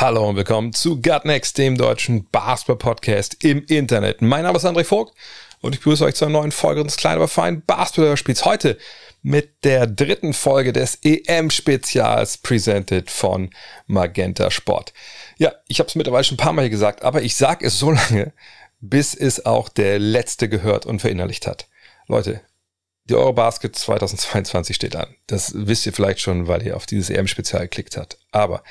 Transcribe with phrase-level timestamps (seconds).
[0.00, 4.22] Hallo und willkommen zu Gut Next, dem deutschen Basketball-Podcast im Internet.
[4.22, 5.12] Mein Name ist André Vogt
[5.60, 8.44] und ich begrüße euch zu einer neuen Folge unseres kleinen, aber feinen Basketball-Spiels.
[8.44, 8.78] Heute
[9.22, 13.50] mit der dritten Folge des EM-Spezials, presented von
[13.88, 14.92] Magenta Sport.
[15.36, 17.90] Ja, ich habe es mittlerweile schon ein paar Mal gesagt, aber ich sage es so
[17.90, 18.32] lange,
[18.80, 21.66] bis es auch der Letzte gehört und verinnerlicht hat.
[22.06, 22.40] Leute,
[23.08, 25.14] die Eurobasket 2022 steht an.
[25.26, 28.18] Das wisst ihr vielleicht schon, weil ihr auf dieses EM-Spezial geklickt habt.
[28.32, 28.62] Aber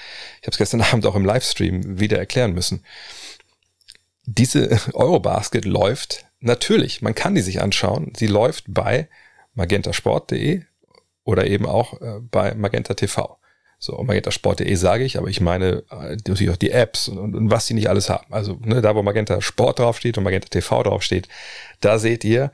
[0.42, 2.84] ich habe es gestern Abend auch im Livestream wieder erklären müssen.
[4.26, 8.14] Diese Eurobasket läuft natürlich, man kann die sich anschauen.
[8.16, 9.10] Sie läuft bei
[9.56, 10.62] magentasport.de
[11.24, 13.40] oder eben auch äh, bei Magenta TV.
[13.80, 17.52] So, magentasport.de sage ich, aber ich meine äh, natürlich auch die Apps und, und, und
[17.52, 18.32] was die nicht alles haben.
[18.32, 21.28] Also ne, da, wo Magenta Sport draufsteht und Magenta TV draufsteht,
[21.80, 22.52] da seht ihr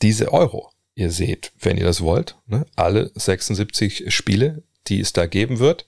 [0.00, 0.70] diese Euro.
[0.98, 5.86] Ihr seht, wenn ihr das wollt, ne, alle 76 Spiele, die es da geben wird.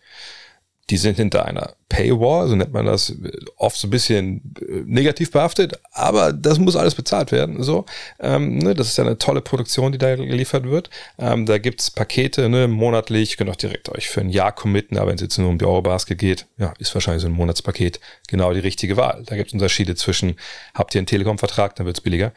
[0.89, 3.12] Die sind hinter einer Paywall, so nennt man das,
[3.56, 7.64] oft so ein bisschen äh, negativ behaftet, aber das muss alles bezahlt werden.
[7.64, 7.86] So,
[8.20, 10.91] ähm, ne, das ist ja eine tolle Produktion, die da geliefert wird.
[11.19, 15.08] Ähm, da gibt's Pakete, ne, monatlich, könnt auch direkt euch für ein Jahr committen, aber
[15.08, 18.52] wenn es jetzt nur um die Eurobasket geht, ja, ist wahrscheinlich so ein Monatspaket genau
[18.52, 19.24] die richtige Wahl.
[19.27, 20.36] Da gibt's Unterschiede zwischen,
[20.72, 22.33] habt ihr einen Telekom-Vertrag, dann wird's billiger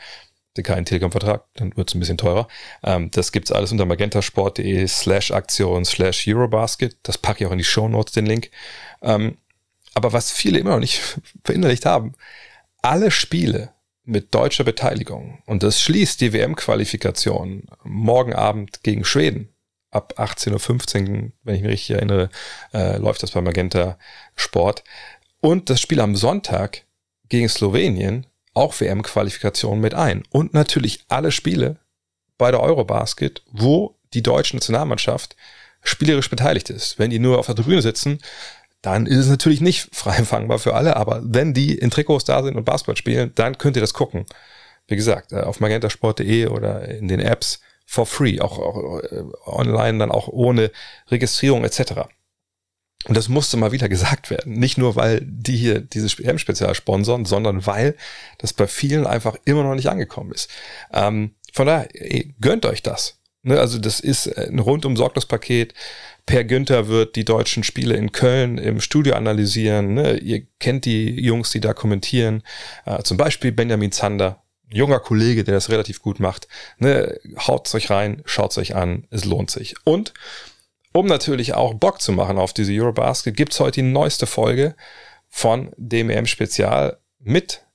[0.61, 2.47] keinen Telekom-Vertrag, dann wird es ein bisschen teurer.
[2.83, 6.97] Ähm, das gibt's alles unter magentasport.de slash Aktion slash Eurobasket.
[7.03, 8.51] Das packe ich auch in die Show Notes, den Link.
[9.01, 9.37] Ähm,
[9.95, 11.01] aber was viele immer noch nicht
[11.43, 12.13] verinnerlicht haben,
[12.81, 13.71] alle Spiele
[14.05, 19.49] mit deutscher Beteiligung, und das schließt die WM-Qualifikation morgen Abend gegen Schweden,
[19.91, 22.29] ab 18.15 Uhr, wenn ich mich richtig erinnere,
[22.73, 23.97] äh, läuft das bei Magenta
[24.35, 24.83] Sport.
[25.39, 26.85] Und das Spiel am Sonntag
[27.29, 30.23] gegen Slowenien auch WM-Qualifikation mit ein.
[30.29, 31.77] Und natürlich alle Spiele
[32.37, 35.35] bei der Eurobasket, wo die deutsche Nationalmannschaft
[35.83, 36.99] spielerisch beteiligt ist.
[36.99, 38.19] Wenn die nur auf der Tribüne sitzen,
[38.81, 42.43] dann ist es natürlich nicht frei empfangbar für alle, aber wenn die in Trikots da
[42.43, 44.25] sind und Basketball spielen, dann könnt ihr das gucken.
[44.87, 49.99] Wie gesagt, äh, auf magentasport.de oder in den Apps for free, auch, auch äh, online
[49.99, 50.71] dann auch ohne
[51.09, 52.07] Registrierung etc.
[53.05, 54.53] Und das musste mal wieder gesagt werden.
[54.53, 57.95] Nicht nur, weil die hier dieses EM-Spezial sponsern, sondern weil
[58.37, 60.49] das bei vielen einfach immer noch nicht angekommen ist.
[60.93, 63.17] Ähm, von daher, ey, gönnt euch das.
[63.45, 65.73] Ne, also das ist ein rundum sorglos Paket.
[66.25, 69.93] Per Günther wird die deutschen Spiele in Köln im Studio analysieren.
[69.93, 70.17] Ne?
[70.17, 72.43] Ihr kennt die Jungs, die da kommentieren.
[72.85, 76.47] Äh, zum Beispiel Benjamin Zander, junger Kollege, der das relativ gut macht.
[76.77, 77.19] Ne?
[77.37, 79.75] Haut's euch rein, schaut's euch an, es lohnt sich.
[79.83, 80.13] Und
[80.93, 84.75] um natürlich auch Bock zu machen auf diese Eurobasket, gibt's heute die neueste Folge
[85.27, 87.65] von dem EM-Spezial mit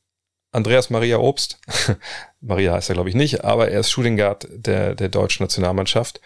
[0.53, 1.61] Andreas Maria Obst.
[2.41, 6.21] Maria heißt er, glaube ich, nicht, aber er ist Shooting Guard der, der deutschen Nationalmannschaft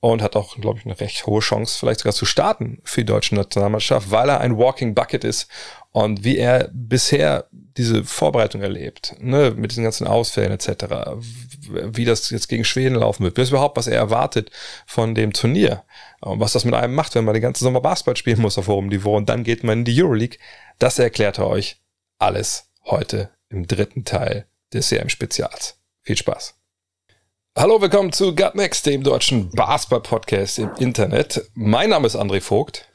[0.00, 3.06] und hat auch, glaube ich, eine recht hohe Chance, vielleicht sogar zu starten für die
[3.06, 5.48] deutsche Nationalmannschaft, weil er ein Walking Bucket ist
[5.90, 10.84] und wie er bisher diese Vorbereitung erlebt, ne, mit diesen ganzen Ausfällen etc.,
[11.68, 14.50] wie das jetzt gegen Schweden laufen wird, bis überhaupt, was er erwartet
[14.86, 15.84] von dem Turnier
[16.20, 18.68] und was das mit einem macht, wenn man den ganzen Sommer Basketball spielen muss auf
[18.68, 20.38] hohem Niveau und dann geht man in die Euroleague,
[20.78, 21.80] das erklärt er euch
[22.18, 25.80] alles heute im dritten Teil des CM-Spezials.
[26.02, 26.57] Viel Spaß.
[27.60, 31.50] Hallo, willkommen zu Gut Next, dem deutschen Basketball-Podcast im Internet.
[31.56, 32.88] Mein Name ist André Vogt.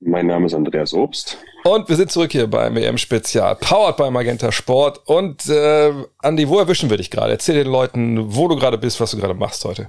[0.00, 1.38] Mein Name ist Andreas Obst.
[1.62, 5.02] Und wir sind zurück hier beim EM-Spezial, powered by Magenta Sport.
[5.06, 7.30] Und äh, Andi, wo erwischen wir dich gerade?
[7.30, 9.86] Erzähl den Leuten, wo du gerade bist, was du gerade machst heute.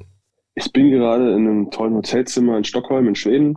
[0.54, 3.56] Ich bin gerade in einem tollen Hotelzimmer in Stockholm in Schweden.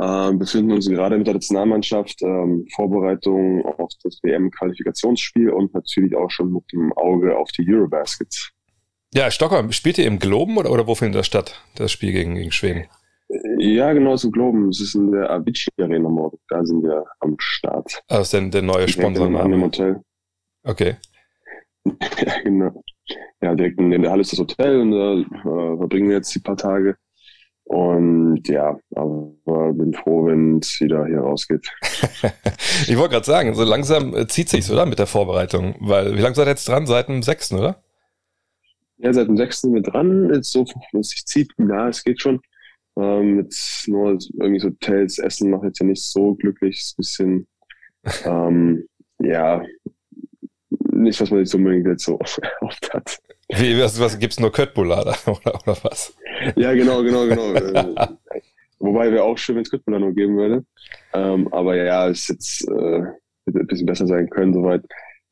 [0.00, 6.32] Äh, befinden uns gerade mit der Nationalmannschaft, ähm, Vorbereitung auf das WM-Qualifikationsspiel und natürlich auch
[6.32, 8.50] schon mit dem Auge auf die Eurobasket.
[9.12, 9.72] Ja, Stockholm.
[9.72, 12.86] Spielt ihr im Globen oder, oder wo findet das statt, das Spiel gegen, gegen Schweden?
[13.58, 14.68] Ja, genau, zum Globen.
[14.68, 16.38] Es ist in der Avicii Arena morgen.
[16.48, 18.02] Da sind wir am Start.
[18.08, 20.00] Ah, das ist denn der neue Sponsor an dem Hotel.
[20.62, 20.96] Okay.
[21.84, 22.84] ja, genau.
[23.40, 26.40] Ja, direkt in der Halle ist das Hotel und da äh, verbringen wir jetzt die
[26.40, 26.96] paar Tage.
[27.64, 31.68] Und ja, aber bin froh, wenn es wieder hier rausgeht.
[32.88, 34.86] ich wollte gerade sagen, so langsam äh, zieht sich's, oder?
[34.86, 35.76] Mit der Vorbereitung.
[35.80, 36.86] Weil, wie lange seid ihr jetzt dran?
[36.86, 37.82] Seit dem 6., oder?
[39.02, 39.60] Ja, seit dem 6.
[39.62, 40.32] sind wir dran.
[40.32, 42.40] Jetzt so, wenn es sich zieht, ja, es geht schon.
[42.98, 46.76] Ähm, jetzt nur irgendwie so Hotels, Essen macht jetzt ja nicht so glücklich.
[46.78, 47.46] Ist ein bisschen,
[48.24, 48.86] ähm,
[49.20, 49.62] ja,
[50.92, 52.18] nicht, was man sich unbedingt jetzt so
[52.60, 53.18] oft hat.
[53.48, 56.14] Wie, was, was gibt's nur Köttbullar oder, oder was?
[56.56, 57.54] Ja, genau, genau, genau.
[57.54, 58.08] Äh,
[58.78, 60.64] wobei wäre auch schön, wenn es Köttbullar nur geben würde.
[61.14, 63.02] Ähm, aber ja, es jetzt äh,
[63.46, 64.84] ein bisschen besser sein können, soweit.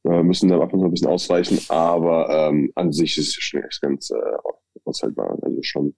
[0.05, 3.35] Wir müssen dann ab und zu ein bisschen ausweichen, aber ähm, an sich ist es
[3.35, 4.15] schon echt ganz äh,
[4.85, 5.37] aushaltbar.
[5.43, 5.95] Also schon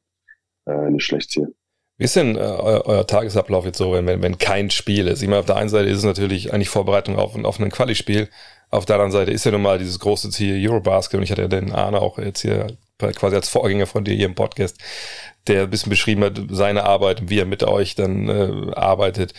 [0.66, 1.48] äh, nicht schlecht hier.
[1.98, 5.20] Wie ist denn äh, euer, euer, Tagesablauf jetzt so, wenn, wenn, wenn kein Spiel ist?
[5.20, 8.28] Ich meine, auf der einen Seite ist es natürlich eigentlich Vorbereitung auf, auf ein Quali-Spiel.
[8.70, 11.42] Auf der anderen Seite ist ja nun mal dieses große Ziel Eurobasket und ich hatte
[11.42, 12.68] ja den Arne auch jetzt hier
[12.98, 14.78] quasi als Vorgänger von dir hier im Podcast,
[15.46, 19.34] der ein bisschen beschrieben hat, seine Arbeit wie er mit euch dann äh, arbeitet.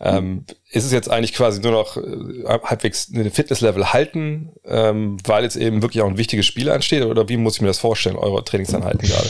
[0.00, 5.44] Ähm, ist es jetzt eigentlich quasi nur noch äh, halbwegs eine Fitnesslevel halten, ähm, weil
[5.44, 8.16] jetzt eben wirklich auch ein wichtiges Spiel ansteht oder wie muss ich mir das vorstellen,
[8.16, 9.28] eure Trainingsanheiten gerade?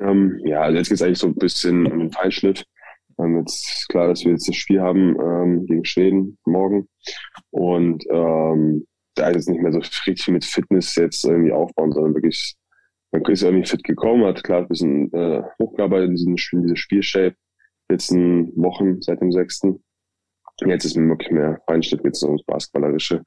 [0.00, 2.66] Ähm, ja, also jetzt geht es eigentlich so ein bisschen um den Feinschnitt.
[3.18, 6.88] Ähm, jetzt klar, dass wir jetzt das Spiel haben ähm, gegen Schweden morgen.
[7.50, 12.14] Und ähm, da ist jetzt nicht mehr so richtig mit Fitness jetzt irgendwie aufbauen, sondern
[12.14, 12.54] wirklich,
[13.12, 16.76] man ist irgendwie fit gekommen, hat klar ein bisschen äh, hochgearbeitet in diesem Spiel, diese
[16.76, 17.36] Spielshape,
[17.88, 19.62] letzten Wochen seit dem 6.
[20.64, 23.22] Jetzt ist mir wirklich mehr Feinschnitt, jetzt ums Basketballerische.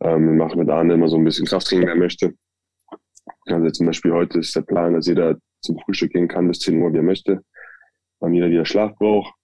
[0.00, 2.34] Ähm, wir machen mit Arne immer so ein bisschen Krafttraining, wer möchte.
[3.46, 6.80] Also zum Beispiel heute ist der Plan, dass jeder zum Frühstück gehen kann bis 10
[6.80, 7.42] Uhr, wie er möchte.
[8.20, 9.34] Dann jeder wieder Schlaf braucht.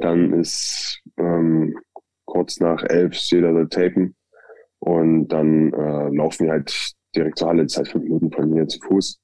[0.00, 1.78] Dann ist ähm,
[2.26, 4.14] kurz nach elf jeder soll tapen.
[4.80, 8.78] Und dann äh, laufen wir halt direkt zur Halle, Zeit fünf Minuten von mir zu
[8.80, 9.20] Fuß.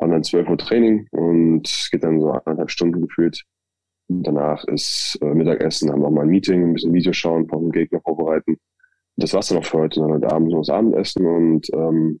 [0.00, 3.42] Haben dann 12 Uhr Training und es geht dann so anderthalb Stunden gefühlt.
[4.10, 7.46] Und danach ist äh, Mittagessen, haben wir mal ein Meeting, ein bisschen Video schauen, ein
[7.46, 8.50] paar Gegner vorbereiten.
[8.50, 8.58] Und
[9.16, 10.00] das war's dann auch für heute.
[10.00, 12.20] Dann heute Abend noch das Abendessen und ähm,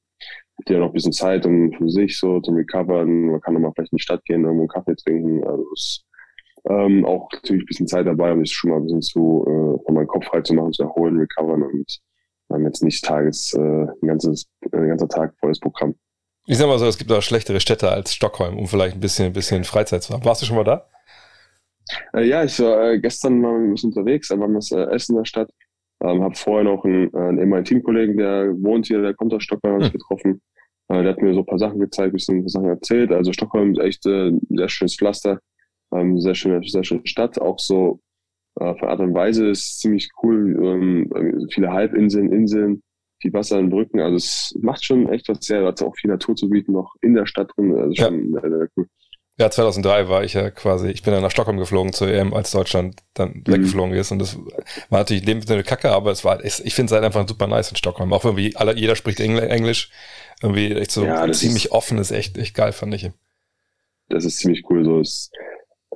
[0.68, 3.26] die ja noch ein bisschen Zeit um für sich so zum Recovern.
[3.26, 5.42] Man kann nochmal vielleicht in die Stadt gehen, irgendwo einen Kaffee trinken.
[5.44, 6.04] Also ist
[6.68, 9.88] ähm, auch natürlich ein bisschen Zeit dabei, um sich schon mal ein bisschen zu, äh,
[9.88, 11.98] um meinen Kopf frei zu machen, zu erholen, recovern und
[12.52, 15.94] haben jetzt nicht tages, äh, ein ganzes, ein ganzer Tag volles Programm.
[16.46, 19.26] Ich sag mal so, es gibt auch schlechtere Städte als Stockholm, um vielleicht ein bisschen,
[19.26, 20.24] ein bisschen Freizeit zu haben.
[20.24, 20.86] Warst du schon mal da?
[22.14, 25.18] Äh, ja, ich war äh, gestern mal ein bisschen unterwegs, wir das äh, Essen in
[25.18, 25.50] der Stadt.
[26.02, 29.82] Ähm, habe vorher noch einen, einen ehemaligen Teamkollegen, der wohnt hier, der kommt aus Stockholm,
[29.82, 29.92] hm.
[29.92, 30.40] getroffen.
[30.88, 33.12] Äh, der hat mir so ein paar Sachen gezeigt, ein bisschen Sachen erzählt.
[33.12, 35.40] Also Stockholm ist echt äh, ein sehr schönes Pflaster,
[35.92, 37.40] ähm, sehr schöne, sehr schöne Stadt.
[37.40, 38.00] Auch so
[38.58, 40.58] äh, von Art und Weise ist ziemlich cool.
[40.62, 42.82] Ähm, viele Halbinseln, Inseln,
[43.20, 44.00] viel Wasser in Brücken.
[44.00, 47.14] Also es macht schon echt was sehr, hat auch viel Natur zu bieten, noch in
[47.14, 47.74] der Stadt drin.
[47.76, 48.40] Also schon ja.
[48.40, 48.86] sehr, sehr cool.
[49.40, 52.50] Ja, 2003 war ich ja quasi, ich bin dann nach Stockholm geflogen zur EM, als
[52.50, 53.46] Deutschland dann mhm.
[53.46, 54.12] weggeflogen ist.
[54.12, 54.36] Und das
[54.90, 57.26] war natürlich in dem Sinne Kacke, aber es war, ich, ich finde es halt einfach
[57.26, 58.12] super nice in Stockholm.
[58.12, 59.90] Auch irgendwie alle, jeder spricht Englisch.
[60.42, 63.10] Irgendwie echt so ja, ziemlich ist, offen ist echt, echt geil, fand ich.
[64.10, 64.84] Das ist ziemlich cool.
[64.84, 65.32] So ist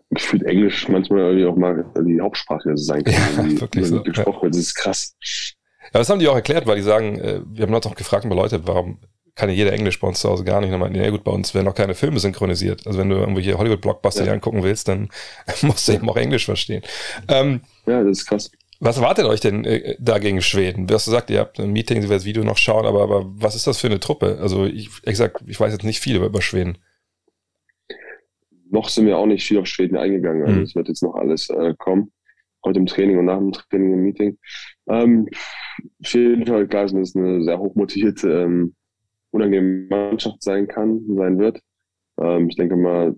[0.08, 3.14] gefühlt Englisch manchmal irgendwie auch mal die Hauptsprache sein kann.
[3.56, 4.02] Ja, wirklich so.
[4.02, 4.49] Gesprochen ja.
[4.49, 5.17] Das ist krass.
[5.93, 8.26] Ja, das haben die auch erklärt, weil die sagen, äh, wir haben uns auch gefragt,
[8.26, 9.00] bei Leute, warum
[9.35, 10.73] kann jeder Englisch bei uns zu Hause gar nicht.
[10.73, 12.87] Dann ja gut, bei uns werden noch keine Filme synchronisiert.
[12.87, 14.33] Also wenn du irgendwo hier Hollywood-Blockbuster ja.
[14.33, 15.09] angucken willst, dann
[15.63, 16.83] musst du eben auch Englisch verstehen.
[17.29, 18.51] Ähm, ja, das ist krass.
[18.81, 20.87] Was erwartet euch denn äh, da gegen Schweden?
[20.87, 23.25] Du hast gesagt, ihr habt ein Meeting, ihr werdet das Video noch schauen, aber, aber
[23.27, 24.39] was ist das für eine Truppe?
[24.41, 26.79] Also ich, exakt, ich weiß jetzt nicht viel über Schweden.
[28.71, 30.43] Noch sind wir auch nicht viel auf Schweden eingegangen.
[30.43, 30.63] Also mhm.
[30.63, 32.13] es wird jetzt noch alles äh, kommen.
[32.65, 34.39] Heute im Training und nach dem Training im Meeting.
[34.89, 35.29] Ähm,
[36.03, 38.75] auf jeden Fall klar ist, eine sehr hochmotivierte ähm,
[39.35, 41.61] unangenehme Mannschaft sein kann, sein wird.
[42.21, 43.14] Ähm, ich denke mal,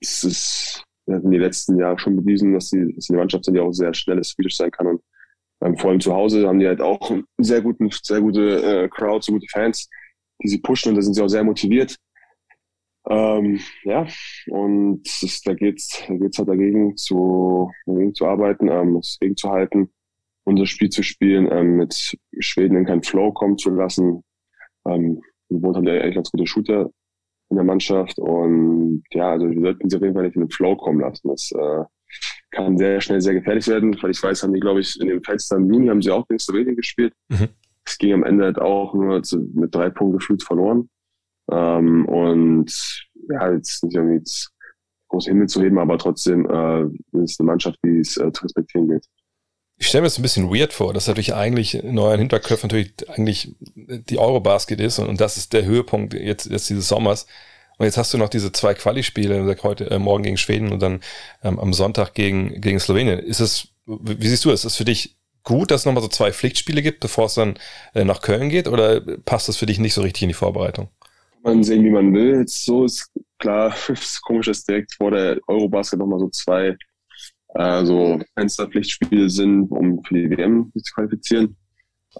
[0.00, 3.44] es ist, wir hatten die letzten Jahre schon bewiesen, dass sie, dass sie eine Mannschaft
[3.44, 4.88] sind, die auch sehr schnelles physisch sein kann.
[4.88, 5.02] Und
[5.62, 9.24] ähm, vor allem zu Hause haben die halt auch sehr guten, sehr gute äh, Crowd,
[9.24, 9.88] so gute Fans,
[10.42, 11.96] die sie pushen und da sind sie auch sehr motiviert.
[13.08, 14.06] Ähm, ja,
[14.48, 19.36] und das, da geht's, da geht's halt dagegen zu, dagegen zu arbeiten, ähm, das dagegen
[19.36, 19.92] zu halten,
[20.44, 24.22] unser Spiel zu spielen, ähm, mit Schweden in keinen Flow kommen zu lassen,
[24.86, 25.20] ähm,
[25.54, 26.90] Gebot haben ja eigentlich ganz gute Shooter
[27.50, 30.50] in der Mannschaft und ja, also wir sollten sie auf jeden Fall nicht in den
[30.50, 31.28] Flow kommen lassen.
[31.28, 31.84] Das äh,
[32.50, 35.22] kann sehr schnell sehr gefährlich werden, weil ich weiß, haben die, glaube ich, in dem
[35.22, 37.14] Fenster im Juni haben sie auch gegen Slowenien gespielt.
[37.28, 37.48] Mhm.
[37.84, 40.88] Es ging am Ende halt auch nur zu, mit drei Punkten gefühlt verloren.
[41.50, 42.70] Ähm, und
[43.28, 44.22] ja, jetzt nicht irgendwie
[45.08, 46.84] groß Himmel zu heben, aber trotzdem äh,
[47.22, 49.06] ist eine Mannschaft, die es äh, zu respektieren gilt.
[49.82, 52.92] Ich stelle mir das ein bisschen weird vor, dass natürlich eigentlich in euren Hinterköpfen natürlich
[53.08, 57.26] eigentlich die Eurobasket ist und, und das ist der Höhepunkt jetzt, jetzt dieses Sommers.
[57.78, 61.00] Und jetzt hast du noch diese zwei Quali-Spiele, heute, äh, morgen gegen Schweden und dann
[61.42, 63.18] ähm, am Sonntag gegen, gegen Slowenien.
[63.18, 64.60] Ist es, wie siehst du das?
[64.60, 67.58] Ist es für dich gut, dass es nochmal so zwei Pflichtspiele gibt, bevor es dann
[67.92, 70.90] äh, nach Köln geht oder passt das für dich nicht so richtig in die Vorbereitung?
[71.42, 72.38] Man sehen, wie man will.
[72.38, 73.10] Jetzt so ist
[73.40, 76.76] klar, es ist komisch, dass direkt vor der Eurobasket nochmal so zwei
[77.54, 81.56] also Fensterpflichtspiele sind, um für die WM sich zu qualifizieren.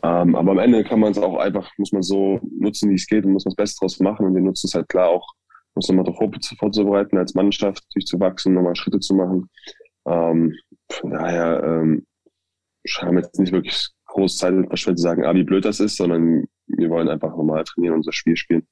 [0.03, 3.07] Ähm, aber am Ende kann man es auch einfach, muss man so nutzen, wie es
[3.07, 4.27] geht und muss man das Beste draus machen.
[4.27, 5.27] Und wir nutzen es halt klar auch,
[5.75, 9.49] uns nochmal darauf vorzubereiten, als Mannschaft durchzuwachsen, nochmal Schritte zu machen.
[10.07, 10.55] Ähm,
[10.91, 12.07] von daher ähm,
[13.01, 15.97] haben wir jetzt nicht wirklich große Zeit verschwendet zu sagen, ah, wie blöd das ist,
[15.97, 18.67] sondern wir wollen einfach normal trainieren, unser Spiel spielen,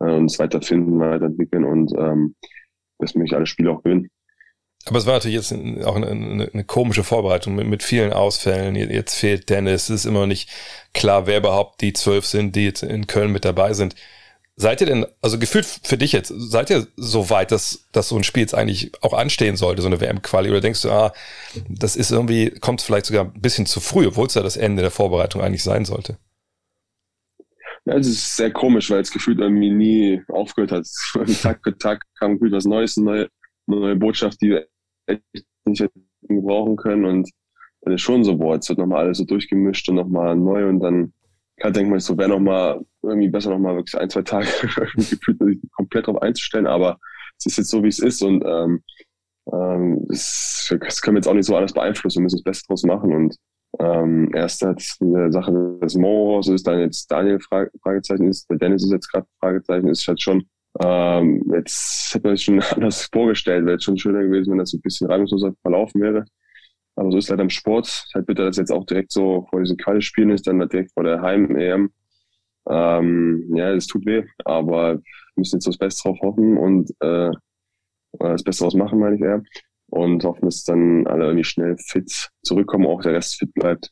[0.00, 2.34] äh, uns weiterfinden, weiterentwickeln und ähm,
[2.98, 4.10] dass möchte alle Spiele auch gewinnen.
[4.86, 5.52] Aber es war natürlich jetzt
[5.84, 8.76] auch eine, eine, eine komische Vorbereitung mit, mit, vielen Ausfällen.
[8.76, 9.84] Jetzt fehlt Dennis.
[9.84, 10.50] Es ist immer noch nicht
[10.92, 13.94] klar, wer überhaupt die zwölf sind, die jetzt in Köln mit dabei sind.
[14.56, 18.16] Seid ihr denn, also gefühlt für dich jetzt, seid ihr so weit, dass, dass so
[18.16, 20.48] ein Spiel jetzt eigentlich auch anstehen sollte, so eine WM-Quali?
[20.50, 21.12] Oder denkst du, ah,
[21.68, 24.82] das ist irgendwie, kommt vielleicht sogar ein bisschen zu früh, obwohl es ja das Ende
[24.82, 26.18] der Vorbereitung eigentlich sein sollte?
[27.86, 30.86] Ja, es ist sehr komisch, weil es gefühlt irgendwie nie aufgehört hat.
[31.42, 33.28] Tag für Tag kam gefühlt was Neues, eine neue,
[33.66, 34.60] neue Botschaft, die
[35.06, 35.84] echt nicht
[36.22, 37.04] gebrauchen können.
[37.04, 37.30] Und
[37.82, 40.80] dann ist schon so, boah, jetzt wird nochmal alles so durchgemischt und nochmal neu und
[40.80, 41.12] dann
[41.56, 44.46] Klar denkt man so, wäre noch mal irgendwie besser noch mal wirklich ein, zwei Tage
[44.96, 46.98] gefühlt, sich komplett drauf einzustellen, aber
[47.38, 48.82] es ist jetzt so, wie es ist und ähm,
[49.52, 52.66] ähm, das, das können wir jetzt auch nicht so alles beeinflussen, wir müssen das Beste
[52.66, 53.36] draus machen und
[53.78, 58.48] ähm, erst hat eine Sache des Mo raus ist, dann jetzt Daniel Frage, Fragezeichen ist,
[58.50, 60.44] der Dennis ist jetzt gerade Fragezeichen, ist halt schon,
[60.80, 64.72] ähm, jetzt hätte man sich schon anders vorgestellt, wäre jetzt schon schöner gewesen, wenn das
[64.72, 66.24] ein bisschen reibungsloser verlaufen wäre.
[66.96, 68.06] Aber so ist halt im Sport.
[68.14, 71.20] Halt bitte, dass jetzt auch direkt so vor diesen Quali-Spielen ist, dann direkt vor der
[71.22, 71.90] Heim-EM.
[72.68, 75.02] Ähm, ja, es tut weh, aber wir
[75.36, 77.30] müssen jetzt das Beste drauf hoffen und äh,
[78.18, 79.42] das Beste draus machen, meine ich eher.
[79.88, 83.90] Und hoffen, dass dann alle irgendwie schnell fit zurückkommen, auch der Rest fit bleibt.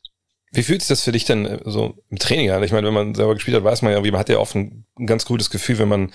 [0.51, 2.63] Wie fühlt sich das für dich denn äh, so im Training an?
[2.63, 4.85] Ich meine, wenn man selber gespielt hat, weiß man ja, man hat ja oft ein
[5.05, 6.11] ganz gutes Gefühl, wenn man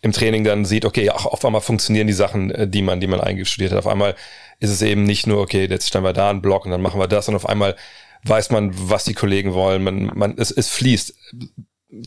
[0.00, 3.06] im Training dann sieht, okay, ach, auf einmal funktionieren die Sachen, äh, die man, die
[3.06, 3.78] man eingestudiert hat.
[3.78, 4.14] Auf einmal
[4.60, 7.00] ist es eben nicht nur, okay, jetzt stellen wir da einen Block und dann machen
[7.00, 7.76] wir das und auf einmal
[8.24, 9.82] weiß man, was die Kollegen wollen.
[9.82, 11.14] Man, man, es, es fließt.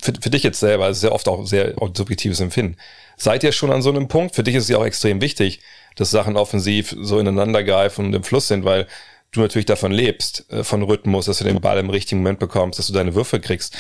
[0.02, 2.78] Für, für dich jetzt selber, es ist ja oft auch sehr subjektives Empfinden.
[3.18, 4.36] Seid ihr schon an so einem Punkt?
[4.36, 5.62] Für dich ist es ja auch extrem wichtig,
[5.96, 8.88] dass Sachen offensiv so ineinander greifen und im Fluss sind, weil
[9.32, 12.80] du natürlich davon lebst, äh, von Rhythmus, dass du den Ball im richtigen Moment bekommst,
[12.80, 13.76] dass du deine Würfe kriegst.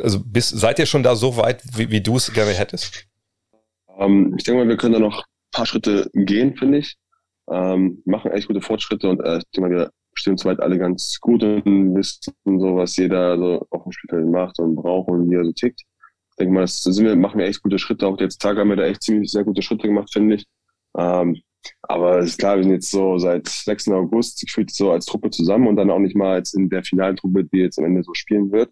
[0.00, 3.06] Also bist, seid ihr schon da so weit, wie, wie du es gerne hättest?
[3.98, 6.96] Ähm, ich denke mal, wir können da noch ein paar Schritte gehen, finde ich.
[7.50, 11.18] Ähm, machen echt gute Fortschritte und äh, ich denke mal, wir stehen soweit alle ganz
[11.20, 15.34] gut und wissen so, was jeder so auf dem Spielfeld macht und braucht und wie
[15.34, 15.82] er so tickt.
[16.30, 18.06] Ich denke mal, das sind wir, machen wir echt gute Schritte.
[18.06, 20.46] Auch jetzt Tag haben wir da echt ziemlich sehr gute Schritte gemacht, finde ich.
[20.96, 21.40] Ähm,
[21.82, 23.88] aber es ist klar, wir sind jetzt so seit 6.
[23.88, 27.16] August gefühlt so als Truppe zusammen und dann auch nicht mal jetzt in der finalen
[27.16, 28.70] Truppe, die jetzt am Ende so spielen wird.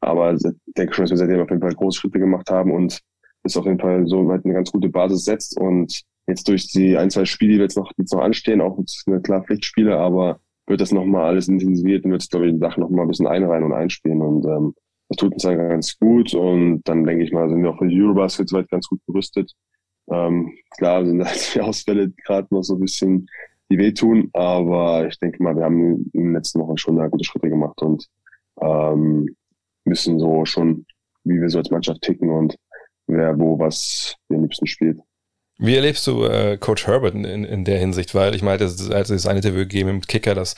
[0.00, 0.42] Aber ich
[0.76, 3.00] denke schon, dass wir seitdem auf jeden Fall große Schritte gemacht haben und
[3.44, 5.58] ist auf jeden Fall so halt eine ganz gute Basis setzt.
[5.58, 9.20] Und jetzt durch die ein, zwei Spiele, die jetzt noch, jetzt noch anstehen, auch eine
[9.20, 13.04] klar Pflichtspiele, aber wird das nochmal alles intensiviert und wird, glaube ich, die Sachen nochmal
[13.04, 14.22] ein bisschen einreihen und einspielen.
[14.22, 14.74] Und ähm,
[15.08, 16.34] das tut uns dann ganz gut.
[16.34, 19.52] Und dann denke ich mal, sind wir auch für die Eurobasket soweit ganz gut gerüstet.
[20.10, 23.26] Ähm, klar sind halt die Ausfälle gerade noch so ein bisschen,
[23.70, 27.48] die wehtun, aber ich denke mal, wir haben in den letzten Wochen schon gute Schritte
[27.48, 28.04] gemacht und
[28.60, 29.36] ähm,
[29.84, 30.86] müssen so schon,
[31.22, 32.30] wie wir so als Mannschaft ticken.
[32.30, 32.56] Und
[33.10, 34.98] wer wo was am liebsten spielt.
[35.62, 38.14] Wie erlebst du äh, Coach Herbert in, in der Hinsicht?
[38.14, 40.54] Weil ich meinte, als es ein Interview gegeben mit Kicker, das,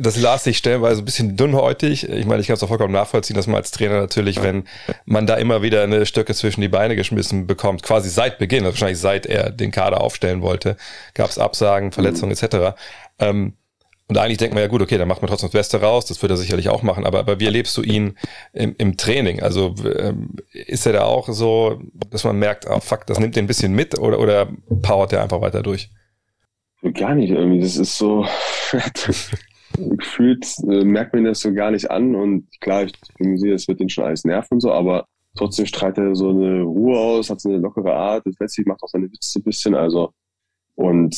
[0.00, 2.08] das las sich stellenweise ein bisschen dünnhäutig.
[2.08, 4.64] Ich meine, ich kann es auch vollkommen nachvollziehen, dass man als Trainer natürlich, wenn
[5.04, 8.72] man da immer wieder eine Stöcke zwischen die Beine geschmissen bekommt, quasi seit Beginn, also
[8.72, 10.76] wahrscheinlich seit er den Kader aufstellen wollte,
[11.14, 12.44] gab es Absagen, Verletzungen mhm.
[12.44, 12.76] etc.
[13.20, 13.52] Ähm,
[14.10, 16.20] und eigentlich denkt man ja gut, okay, dann macht man trotzdem das Beste raus, das
[16.20, 18.18] wird er sicherlich auch machen, aber, aber wie erlebst du ihn
[18.52, 19.40] im, im Training?
[19.40, 23.44] Also ähm, ist er da auch so, dass man merkt, oh fuck, das nimmt den
[23.44, 24.48] ein bisschen mit oder, oder
[24.82, 25.90] powert er einfach weiter durch?
[26.94, 28.26] Gar nicht irgendwie, das ist so,
[29.78, 32.92] gefühlt äh, merkt man das so gar nicht an und klar, ich
[33.36, 36.62] sehe, es wird ihn schon alles nerven und so, aber trotzdem strahlt er so eine
[36.62, 40.10] Ruhe aus, hat so eine lockere Art, letztlich macht auch seine Witze ein bisschen, also
[40.74, 41.14] und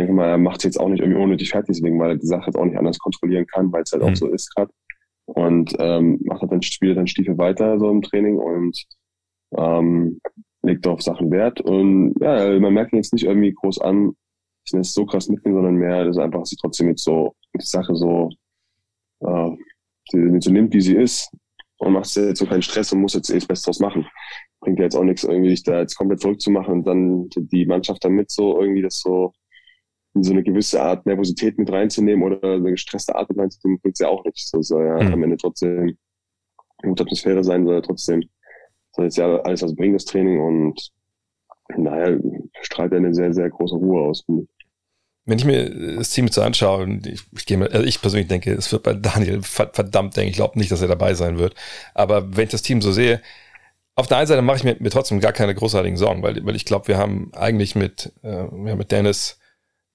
[0.00, 2.26] denke mal, er macht es jetzt auch nicht irgendwie unnötig fertig, deswegen, weil er die
[2.26, 4.08] Sache jetzt auch nicht anders kontrollieren kann, weil es halt mhm.
[4.08, 4.72] auch so ist gerade.
[5.26, 8.84] Und ähm, macht halt dann, spielt dann Stiefel weiter so im Training und
[9.56, 10.20] ähm,
[10.62, 11.60] legt auf Sachen Wert.
[11.60, 14.12] Und ja, man merkt ihn jetzt nicht irgendwie groß an,
[14.64, 17.34] dass er es so krass mitnehmen, sondern mehr, dass er einfach sich trotzdem jetzt so
[17.54, 18.30] die Sache so,
[19.20, 19.50] äh,
[20.12, 21.30] die, so nimmt, wie sie ist
[21.78, 24.06] und macht jetzt so keinen Stress und muss jetzt eh das Beste draus machen.
[24.60, 27.28] Bringt ja jetzt auch nichts, irgendwie sich da jetzt komplett verrückt zu machen und dann
[27.36, 29.32] die Mannschaft damit so irgendwie das so
[30.14, 34.00] so eine gewisse Art Nervosität mit reinzunehmen oder eine gestresste Art mit reinzunehmen, bringt es
[34.00, 34.50] ja auch nichts.
[34.50, 35.12] Das soll ja mhm.
[35.12, 35.96] am Ende trotzdem
[36.82, 38.22] eine gute Atmosphäre sein, soll ja trotzdem,
[38.92, 40.90] soll jetzt ja alles was bringt, das Training und
[41.76, 42.18] daher
[42.62, 44.66] strahlt er eine sehr, sehr große Ruhe aus, finde ich.
[45.26, 48.00] wenn ich mir das Team jetzt so anschaue, und ich, ich, gehe mal, also ich
[48.00, 51.38] persönlich denke, es wird bei Daniel verdammt denke ich glaube nicht, dass er dabei sein
[51.38, 51.54] wird.
[51.94, 53.20] Aber wenn ich das Team so sehe,
[53.94, 56.56] auf der einen Seite mache ich mir, mir trotzdem gar keine großartigen Sorgen, weil, weil
[56.56, 59.39] ich glaube, wir haben eigentlich mit, äh, ja, mit Dennis,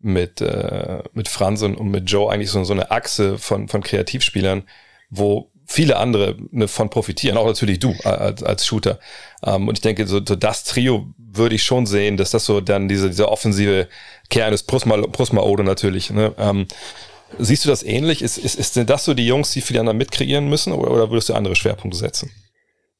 [0.06, 3.82] mit, äh, mit Franz und, und mit Joe eigentlich so, so eine Achse von, von
[3.82, 4.64] Kreativspielern,
[5.10, 9.00] wo viele andere ne, von profitieren, auch natürlich du als, als Shooter.
[9.44, 12.62] Ähm, und ich denke, so, so das Trio würde ich schon sehen, dass das so
[12.62, 13.88] dann diese, diese offensive
[14.30, 16.12] Kern ist, plus mal Ode natürlich.
[16.12, 16.34] Ne?
[16.38, 16.68] Ähm,
[17.40, 18.22] siehst du das ähnlich?
[18.22, 20.92] Ist, ist, ist denn das so die Jungs, die für die anderen mitkreieren müssen oder,
[20.92, 22.32] oder würdest du andere Schwerpunkte setzen?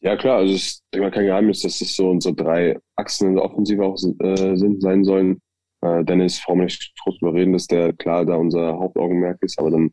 [0.02, 3.46] Ja, klar, also es ist kein Geheimnis, dass es so unsere drei Achsen in der
[3.46, 5.42] Offensive auch äh, sind, sein sollen.
[5.86, 9.60] Äh, Dennis, brauchen wir nicht groß drüber reden, dass der klar da unser Hauptaugenmerk ist,
[9.60, 9.92] aber dann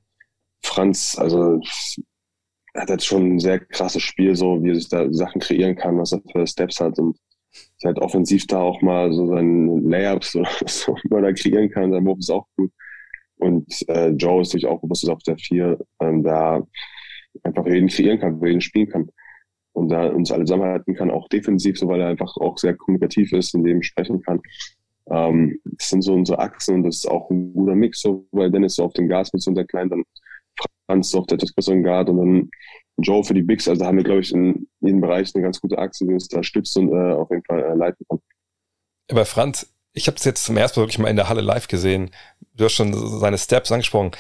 [0.65, 1.61] Franz, also
[2.75, 5.99] hat jetzt schon ein sehr krasses Spiel, so wie er sich da Sachen kreieren kann,
[5.99, 7.19] was er für Steps hat und
[7.85, 11.93] halt offensiv da auch mal so seine Layups oder so mal da kreieren kann.
[11.93, 12.71] Sein Wurf ist auch gut.
[13.37, 16.67] Und äh, Joe ist natürlich auch bewusst auf der vier, ähm, da
[17.43, 19.11] einfach jeden kreieren kann, jeden spielen kann.
[19.73, 23.33] Und da uns alle zusammenhalten kann, auch defensiv, so weil er einfach auch sehr kommunikativ
[23.33, 24.41] ist und dem sprechen kann.
[25.11, 28.51] Ähm, das sind so unsere Achsen und das ist auch ein guter Mix, so weil
[28.51, 30.05] Dennis so auf dem Gas mit so einer kleinen, dann
[30.87, 32.51] Franz auf der etwas größeren Guard und dann
[32.99, 33.69] Joe für die Bigs.
[33.69, 36.43] Also haben wir, glaube ich, in jedem Bereich eine ganz gute Achse, die uns da
[36.43, 38.21] stützt und äh, auf jeden Fall äh, leiten kann.
[39.11, 41.69] Aber Franz, ich habe es jetzt zum ersten Mal wirklich mal in der Halle live
[41.69, 42.11] gesehen.
[42.55, 44.13] Du hast schon seine Steps angesprochen.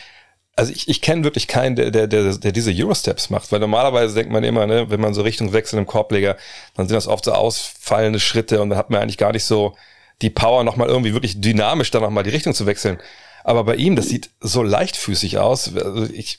[0.54, 4.14] Also ich, ich kenne wirklich keinen, der, der, der, der diese Euro-Steps macht, weil normalerweise
[4.14, 6.36] denkt man immer, ne, wenn man so Richtung wechselt im Korbleger,
[6.74, 9.74] dann sind das oft so ausfallende Schritte und dann hat man eigentlich gar nicht so
[10.22, 12.98] die Power, nochmal irgendwie wirklich dynamisch dann nochmal die Richtung zu wechseln.
[13.44, 15.74] Aber bei ihm, das sieht so leichtfüßig aus.
[15.76, 16.38] Also ich,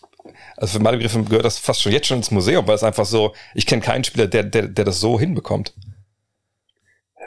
[0.57, 3.05] also für meine Begriffe gehört das fast schon jetzt schon ins Museum, weil es einfach
[3.05, 5.73] so, ich kenne keinen Spieler, der, der, der das so hinbekommt.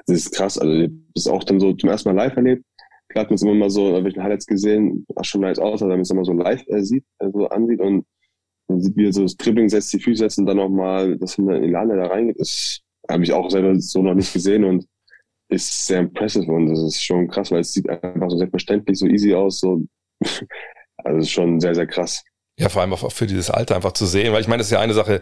[0.07, 0.59] Das ist krass.
[0.59, 2.65] Also, das ist auch dann so zum ersten Mal live erlebt.
[3.09, 5.81] Klar hat man es immer mal so, habe ich Highlights gesehen, was schon nice aus,
[5.81, 8.05] wenn man es immer so live äh, sieht, also ansieht und
[8.69, 11.39] man sieht, wie er so das Dribbling setzt, die Füße setzt und dann nochmal, dass
[11.39, 12.41] in die Lande da reingeht.
[12.41, 14.87] Das habe ich auch selber so noch nicht gesehen und
[15.49, 19.07] ist sehr impressive und das ist schon krass, weil es sieht einfach so selbstverständlich, so
[19.07, 19.83] easy aus, so,
[20.99, 22.25] also ist schon sehr, sehr krass.
[22.59, 24.73] Ja, vor allem auch für dieses Alter einfach zu sehen, weil ich meine, es ist
[24.73, 25.21] ja eine Sache,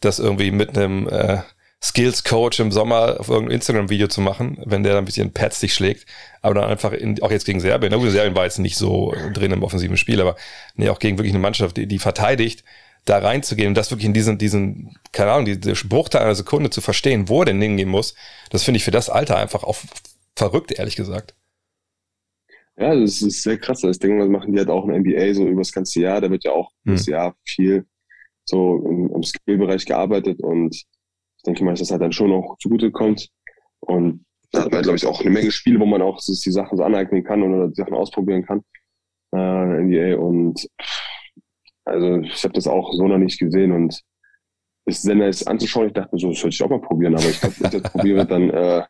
[0.00, 1.38] das irgendwie mit einem äh,
[1.82, 5.74] Skills-Coach im Sommer auf irgendein Instagram-Video zu machen, wenn der dann ein bisschen Pads dich
[5.74, 6.06] schlägt,
[6.40, 9.14] aber dann einfach in, auch jetzt gegen Serbien, na gut, Serbien war jetzt nicht so
[9.32, 10.36] drin im offensiven Spiel, aber
[10.76, 12.64] nee, auch gegen wirklich eine Mannschaft, die, die verteidigt,
[13.04, 16.80] da reinzugehen und das wirklich in diesen, diesen, keine Ahnung, diese Bruchteil einer Sekunde zu
[16.80, 18.14] verstehen, wo er denn hingehen muss,
[18.50, 19.76] das finde ich für das Alter einfach auch
[20.36, 21.34] verrückt, ehrlich gesagt.
[22.76, 23.82] Ja, das ist sehr krass.
[23.82, 26.20] Das Ding, was machen die halt auch im NBA so über das ganze Jahr.
[26.20, 26.94] Da wird ja auch hm.
[26.94, 27.86] das Jahr viel
[28.44, 32.56] so im, im Skillbereich gearbeitet und ich denke mal, dass das halt dann schon auch
[32.58, 33.28] zugute kommt.
[33.80, 36.78] Und da hat man, glaube ich, auch eine Menge Spiele, wo man auch die Sachen
[36.78, 38.62] so aneignen kann oder die Sachen ausprobieren kann.
[39.32, 40.68] Äh, NBA und
[41.84, 44.00] also ich habe das auch so noch nicht gesehen und
[44.86, 45.88] ist sehr nice anzuschauen.
[45.88, 47.82] Ich dachte mir so, das sollte ich auch mal probieren, aber ich glaube, wenn ich
[47.82, 48.82] das probiere, dann äh,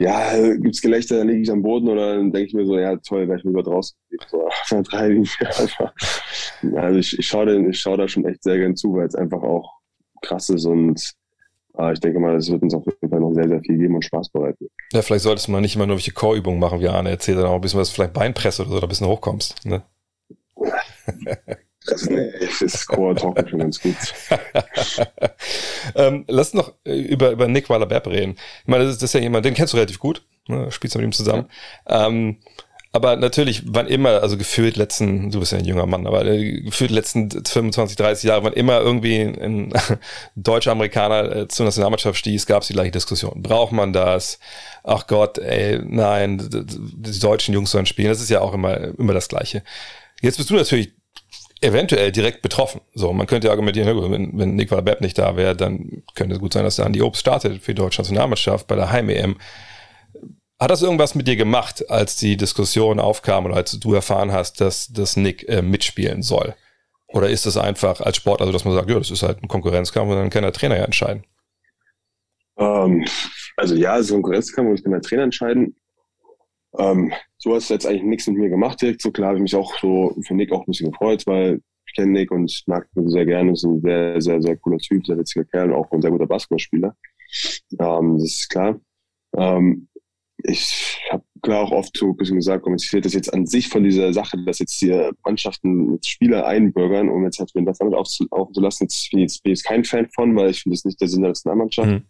[0.00, 2.96] ja, gibt's Gelächter, dann liege ich am Boden oder dann denke ich mir so, ja
[2.96, 3.96] toll, wäre ich lieber draußen.
[4.28, 4.48] So,
[6.76, 9.42] also ich, ich schaue ich schau da schon echt sehr gern zu, weil es einfach
[9.42, 9.72] auch
[10.22, 11.14] krass ist und
[11.78, 13.96] äh, ich denke mal, es wird uns auf jeden Fall noch sehr, sehr viel geben
[13.96, 14.68] und Spaß bereiten.
[14.92, 17.52] Ja, vielleicht solltest du mal nicht immer nur welche Chorübungen machen, wie Arne erzählt, sondern
[17.52, 19.66] auch ein bisschen was, vielleicht Beinpresse oder so, da ein bisschen hochkommst.
[19.66, 19.82] Ne?
[21.88, 22.08] Das,
[22.60, 23.96] das Core Talken schon ganz gut.
[25.94, 28.36] ähm, lass noch äh, über, über Nick Waller-Bepp reden.
[28.62, 30.70] Ich meine, das ist, das ist ja jemand, den kennst du relativ gut, ne?
[30.70, 31.48] spielst mit ihm zusammen.
[31.88, 32.06] Ja.
[32.06, 32.38] Ähm,
[32.90, 36.62] aber natürlich, wann immer, also gefühlt letzten, du bist ja ein junger Mann, aber äh,
[36.62, 39.74] gefühlt letzten 25, 30 Jahre, wann immer irgendwie ein
[40.36, 43.42] deutscher Amerikaner äh, zur Nationalmannschaft stieß, gab es die gleiche Diskussion.
[43.42, 44.38] Braucht man das?
[44.84, 48.08] Ach Gott, ey, nein, die deutschen Jungs sollen spielen.
[48.08, 49.62] Das ist ja auch immer, immer das Gleiche.
[50.22, 50.94] Jetzt bist du natürlich
[51.60, 52.80] eventuell direkt betroffen.
[52.94, 56.52] So, man könnte argumentieren, wenn, wenn Nicola Bepp nicht da wäre, dann könnte es gut
[56.52, 59.36] sein, dass dann die Obst startet für die deutsche Nationalmannschaft bei der Heim-EM.
[60.60, 64.60] Hat das irgendwas mit dir gemacht, als die Diskussion aufkam oder als du erfahren hast,
[64.60, 66.54] dass, dass Nick äh, mitspielen soll?
[67.06, 69.48] Oder ist das einfach als Sport, also dass man sagt, ja, das ist halt ein
[69.48, 71.24] Konkurrenzkampf und dann kann der Trainer ja entscheiden?
[72.58, 73.06] Ähm,
[73.56, 75.76] also ja, es ist ein Konkurrenzkampf und ich kann der Trainer entscheiden.
[76.76, 79.00] Ähm, so hast du jetzt eigentlich nichts mit mir gemacht direkt.
[79.00, 81.94] So klar habe ich mich auch so für Nick auch ein bisschen gefreut, weil ich
[81.94, 83.52] kenne Nick und mag ihn sehr gerne.
[83.52, 86.26] Ist ein sehr, sehr, sehr cooler Typ, sehr witziger Kerl und auch ein sehr guter
[86.26, 86.94] Basketballspieler.
[87.78, 88.80] Ähm, das ist klar.
[89.36, 89.88] Ähm,
[90.44, 93.68] ich habe klar auch oft so ein bisschen gesagt, komm, fehlt das jetzt an sich
[93.68, 97.78] von dieser Sache, dass jetzt hier Mannschaften mit Spieler einbürgern, um jetzt halt den das
[97.78, 98.84] damit aufzulassen.
[98.84, 101.08] Jetzt bin ich jetzt, bin ich kein Fan von, weil ich finde das nicht der
[101.08, 101.88] Sinn der Nationalmannschaft.
[101.88, 102.04] Mhm.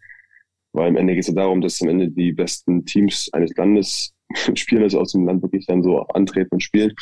[0.72, 4.12] Weil am Ende geht es ja darum, dass am Ende die besten Teams eines Landes
[4.54, 6.92] Spielern also aus dem Land wirklich dann so antreten und spielen.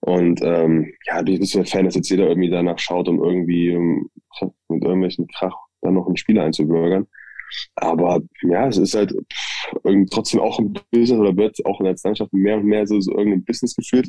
[0.00, 3.74] Und ähm, ja, du bist ja Fan, dass jetzt jeder irgendwie danach schaut, um irgendwie
[3.74, 4.08] um,
[4.68, 7.06] mit irgendwelchen Krach dann noch ein Spiel einzubürgern.
[7.76, 11.96] Aber ja, es ist halt pff, trotzdem auch ein Business oder wird auch in der
[12.02, 14.08] Landschaft mehr und mehr so, so irgendein Business geführt,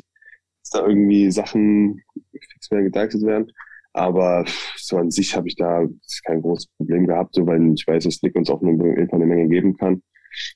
[0.62, 3.50] dass da irgendwie Sachen fix mehr gedeichtet werden.
[3.92, 4.44] Aber
[4.76, 5.84] so an sich habe ich da
[6.24, 8.72] kein großes Problem gehabt, so, weil ich weiß, dass Nick uns auch eine,
[9.10, 10.02] eine Menge geben kann.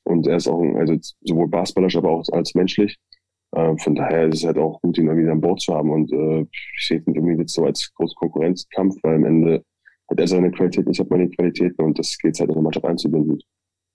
[0.05, 2.97] Und er ist auch, also sowohl basketballerisch, aber auch als menschlich.
[3.53, 5.91] Äh, von daher ist es halt auch gut, ihn wieder an Bord zu haben.
[5.91, 9.65] Und äh, ich sehe ihn irgendwie jetzt so als großen Konkurrenzkampf, weil am Ende
[10.11, 12.85] hat er seine Qualitäten, ich habe meine Qualitäten und das geht halt in der Mannschaft
[12.85, 13.41] einzubinden.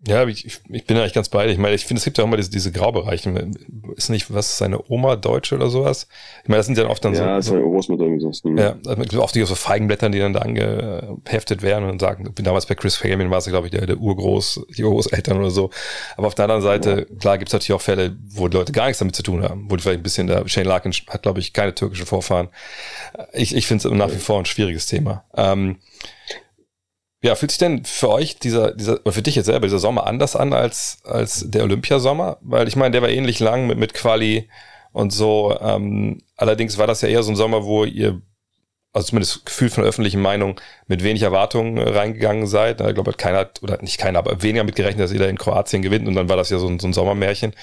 [0.08, 1.52] Ja, ich, ich bin eigentlich ganz bei dir.
[1.52, 3.52] Ich meine, ich finde, es gibt ja auch immer diese, diese Graubereiche.
[3.98, 6.08] Ist nicht, was, seine Oma Deutsche oder sowas?
[6.44, 7.56] Ich meine, das sind ja oft dann ja, so.
[7.56, 8.50] Ja, so, Großmutter irgendwie so.
[8.50, 8.58] Hm.
[8.58, 8.78] Ja,
[9.20, 13.40] oft so Feigenblättern, die dann da angeheftet werden und sagen, damals bei Chris Fagan war
[13.40, 15.70] es, glaube ich, der, der Urgroß, die Urgroßeltern oder so.
[16.16, 17.16] Aber auf der anderen Seite, ja.
[17.18, 19.70] klar, gibt es natürlich auch Fälle, wo die Leute gar nichts damit zu tun haben,
[19.70, 22.48] wo die vielleicht ein bisschen, der Shane Larkin hat, glaube ich, keine türkischen Vorfahren.
[23.34, 25.26] Ich, ich finde es nach wie vor ein schwieriges Thema.
[25.36, 25.76] Ähm,
[27.22, 30.36] ja, fühlt sich denn für euch dieser, dieser, für dich jetzt selber dieser Sommer anders
[30.36, 32.38] an als, als der Olympiasommer?
[32.42, 34.50] Weil ich meine, der war ähnlich lang mit, mit Quali
[34.94, 35.58] und so.
[35.60, 38.22] Ähm, allerdings war das ja eher so ein Sommer, wo ihr
[38.92, 42.82] also zumindest Gefühl von der öffentlichen Meinung, mit wenig Erwartungen äh, reingegangen seid.
[42.82, 45.38] Ich glaube, keiner hat, oder nicht keiner, aber weniger mit gerechnet, dass ihr da in
[45.38, 47.54] Kroatien gewinnt und dann war das ja so ein, so ein Sommermärchen.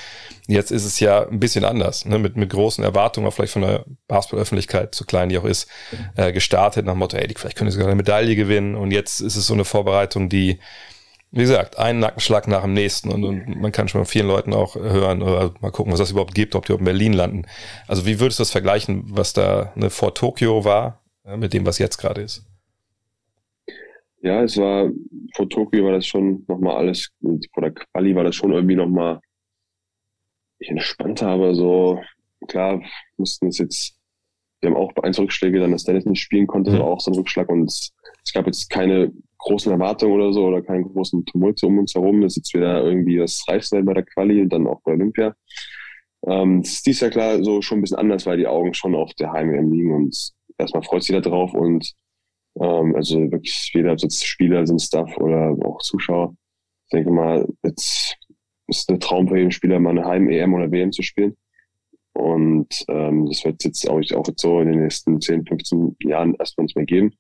[0.47, 2.21] Jetzt ist es ja ein bisschen anders, ne?
[2.21, 5.69] mit, mit großen Erwartungen, auch vielleicht von der Basketball-Öffentlichkeit, so klein die auch ist,
[6.15, 9.21] äh, gestartet nach dem Motto, ey, vielleicht können sie sogar eine Medaille gewinnen und jetzt
[9.21, 10.61] ist es so eine Vorbereitung, die,
[11.33, 14.55] wie gesagt, einen Nackenschlag nach dem nächsten und, und man kann schon von vielen Leuten
[14.55, 17.47] auch hören oder mal gucken, was das überhaupt gibt, ob die auch in Berlin landen.
[17.89, 21.67] Also wie würdest du das vergleichen, was da ne, vor Tokio war ja, mit dem,
[21.67, 22.45] was jetzt gerade ist.
[24.23, 24.91] Ja, es war,
[25.35, 27.11] vor Tokio war das schon nochmal alles,
[27.53, 29.21] vor der Quali war das schon irgendwie nochmal
[30.59, 32.01] entspannter, aber so,
[32.49, 32.83] klar,
[33.19, 33.99] mussten es jetzt,
[34.61, 36.79] wir haben auch bei Rückschläge, dann dass Dennis nicht spielen konnte, mhm.
[36.79, 37.93] war auch so ein Rückschlag und es,
[38.25, 42.21] es, gab jetzt keine großen Erwartungen oder so oder keinen großen Tumult um uns herum,
[42.21, 45.37] dass jetzt wieder irgendwie das reichste bei der Quali und dann auch bei Olympia.
[46.27, 48.95] Ähm, das ist dies Jahr klar so schon ein bisschen anders, weil die Augen schon
[48.95, 51.93] auf der Heim-EM liegen und erstmal freut sich jeder drauf und
[52.61, 56.35] ähm, also wirklich weder ob es Spieler sind, Staff oder auch Zuschauer.
[56.87, 58.17] Ich denke mal, jetzt
[58.69, 61.37] ist ein Traum für jeden Spieler, mal eine Heim-EM oder WM zu spielen.
[62.13, 66.35] Und ähm, das wird jetzt auch, auch jetzt so in den nächsten 10, 15 Jahren
[66.35, 67.13] erstmal nicht mehr geben.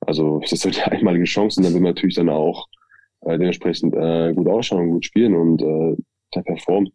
[0.00, 2.68] Also es ist halt eine einmalige Chance und dann will man natürlich dann auch
[3.22, 6.92] äh, dementsprechend äh, gut ausschauen, gut spielen und äh, performen.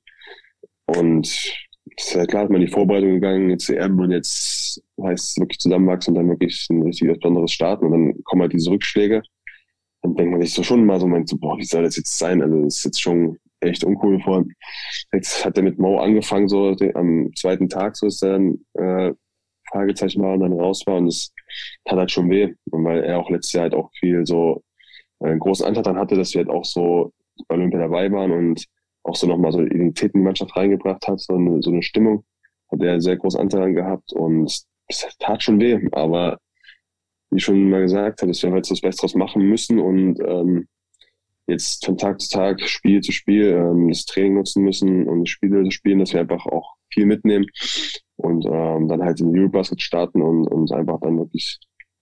[0.86, 1.54] Und es
[1.86, 5.60] ist ja klar, hat man die Vorbereitung gegangen, jetzt EM und jetzt heißt es wirklich
[5.60, 9.22] zusammenwachsen und dann wirklich ein richtig besonderes starten und dann kommen halt diese Rückschläge.
[10.02, 12.17] Dann denkt man sich so schon mal so, meint so, boah, wie soll das jetzt
[12.17, 12.41] sein?
[12.41, 14.46] Also das ist jetzt schon echt uncool vor.
[15.13, 19.13] Jetzt hat er mit Mo angefangen, so am zweiten Tag, so ist er dann äh,
[19.72, 21.34] Fragezeichen war und dann raus war und es
[21.86, 22.54] tat halt schon weh.
[22.72, 24.63] Und weil er auch letztes Jahr halt auch viel so
[25.19, 27.13] äh, einen großen Anteil dann hatte, dass wir halt auch so
[27.48, 28.65] bei Olympia dabei waren und
[29.04, 32.24] auch so nochmal so Identität in die Mannschaft reingebracht hat, so eine, so eine Stimmung.
[32.72, 36.38] Hat er sehr großen Anteil daran gehabt und es tat schon weh, aber
[37.30, 40.68] wie schon mal gesagt habe, dass wir jetzt das Beste draus machen müssen und ähm,
[41.48, 45.70] jetzt von Tag zu Tag, Spiel zu Spiel ähm, das Training nutzen müssen und Spiele
[45.72, 47.46] spielen, dass wir einfach auch viel mitnehmen
[48.18, 51.60] und ähm, dann halt in Eurobasket starten und uns einfach dann wirklich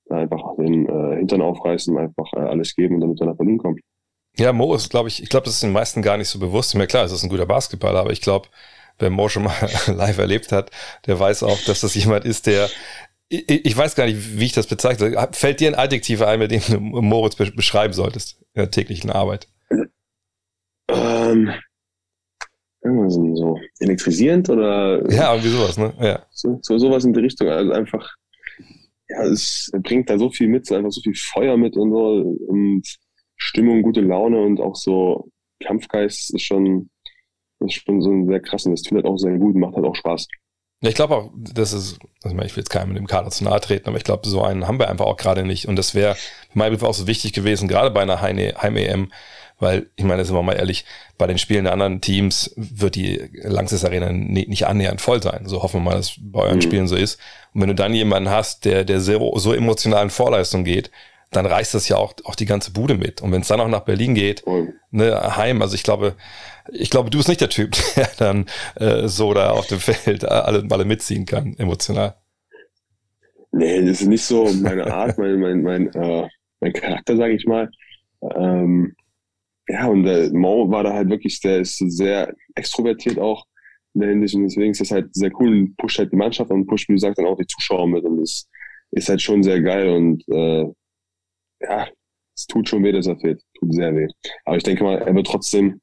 [0.10, 3.80] einfach den äh, Hintern aufreißen, einfach äh, alles geben und damit wir nach Berlin kommen.
[4.38, 6.74] Ja, Mo ist, glaube ich, ich glaube, das ist den meisten gar nicht so bewusst.
[6.76, 8.48] Mir klar, es ist ein guter Basketballer, aber ich glaube,
[9.00, 9.54] wer Mo schon mal
[9.88, 10.72] live erlebt hat,
[11.06, 12.70] der weiß auch, dass das jemand ist, der
[13.32, 15.30] ich, ich weiß gar nicht, wie ich das bezeichne.
[15.32, 19.48] Fällt dir ein Adjektiv ein, mit dem du Moritz beschreiben solltest in der täglichen Arbeit?
[20.90, 21.54] Ähm,
[22.84, 25.10] irgendwas so elektrisierend oder?
[25.10, 25.94] Ja, irgendwie sowas, ne?
[26.02, 26.26] Ja.
[26.32, 27.48] So, so sowas in die Richtung.
[27.48, 28.16] Also einfach,
[29.08, 32.84] ja, es bringt da so viel mit, einfach so viel Feuer mit und so und
[33.42, 35.30] Stimmung, gute Laune und auch so
[35.66, 36.90] Kampfgeist ist schon,
[37.60, 38.72] ist schon so ein sehr krassen.
[38.72, 40.28] Das tut halt auch sehr gut, macht halt auch Spaß.
[40.84, 43.44] Ja, ich glaube auch, das ist, also ich will jetzt keinem mit dem Kader zu
[43.44, 45.68] nahe treten, aber ich glaube, so einen haben wir einfach auch gerade nicht.
[45.68, 49.12] Und das wäre für mein Begriff auch so wichtig gewesen, gerade bei einer Heim-EM,
[49.60, 50.86] weil ich meine, sind wir mal ehrlich,
[51.18, 55.46] bei den Spielen der anderen Teams wird die Langsys Arena nicht annähernd voll sein.
[55.46, 56.62] So hoffen wir mal, dass bei euren mhm.
[56.62, 57.20] Spielen so ist.
[57.54, 60.90] Und wenn du dann jemanden hast, der, der so, so emotional in Vorleistung geht,
[61.32, 63.22] dann reißt das ja auch, auch die ganze Bude mit.
[63.22, 64.74] Und wenn es dann auch nach Berlin geht, mhm.
[64.92, 66.16] ne, heim, also ich glaube,
[66.72, 70.26] ich glaube, du bist nicht der Typ, der dann äh, so da auf dem Feld
[70.26, 72.16] alle, alle mitziehen kann, emotional.
[73.54, 76.28] Nee, das ist nicht so meine Art, mein, mein, mein, äh,
[76.60, 77.70] mein Charakter, sage ich mal.
[78.36, 78.96] Ähm,
[79.68, 83.46] ja, und der Mo war da halt wirklich, der ist sehr extrovertiert auch.
[83.94, 84.36] in der Hinsicht.
[84.36, 86.94] Und deswegen ist das halt sehr cool und pusht halt die Mannschaft und pusht, wie
[86.94, 88.04] du sagst, dann auch die Zuschauer mit.
[88.04, 88.50] Und das
[88.92, 90.66] ist halt schon sehr geil und äh,
[91.62, 91.88] ja,
[92.36, 93.42] es tut schon weh, dass er fehlt.
[93.60, 94.08] Tut sehr weh.
[94.46, 95.82] Aber ich denke mal, er wird trotzdem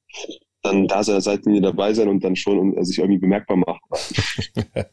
[0.62, 3.80] dann da seiner Seitenlinie dabei sein und dann schon und sich irgendwie bemerkbar machen.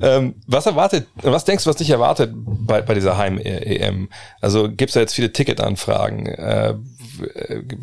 [0.00, 4.08] ähm, was erwartet, was denkst du, was dich erwartet bei, bei dieser Heim-EM?
[4.40, 6.26] Also gibt es da jetzt viele Ticketanfragen?
[6.26, 6.74] Äh,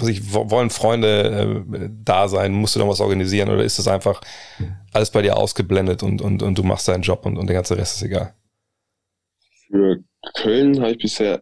[0.07, 2.53] ich, wollen Freunde äh, da sein?
[2.53, 4.21] Musst du da was organisieren oder ist das einfach
[4.91, 7.77] alles bei dir ausgeblendet und, und, und du machst deinen Job und, und der ganze
[7.77, 8.33] Rest ist egal?
[9.67, 9.99] Für
[10.35, 11.41] Köln habe ich bisher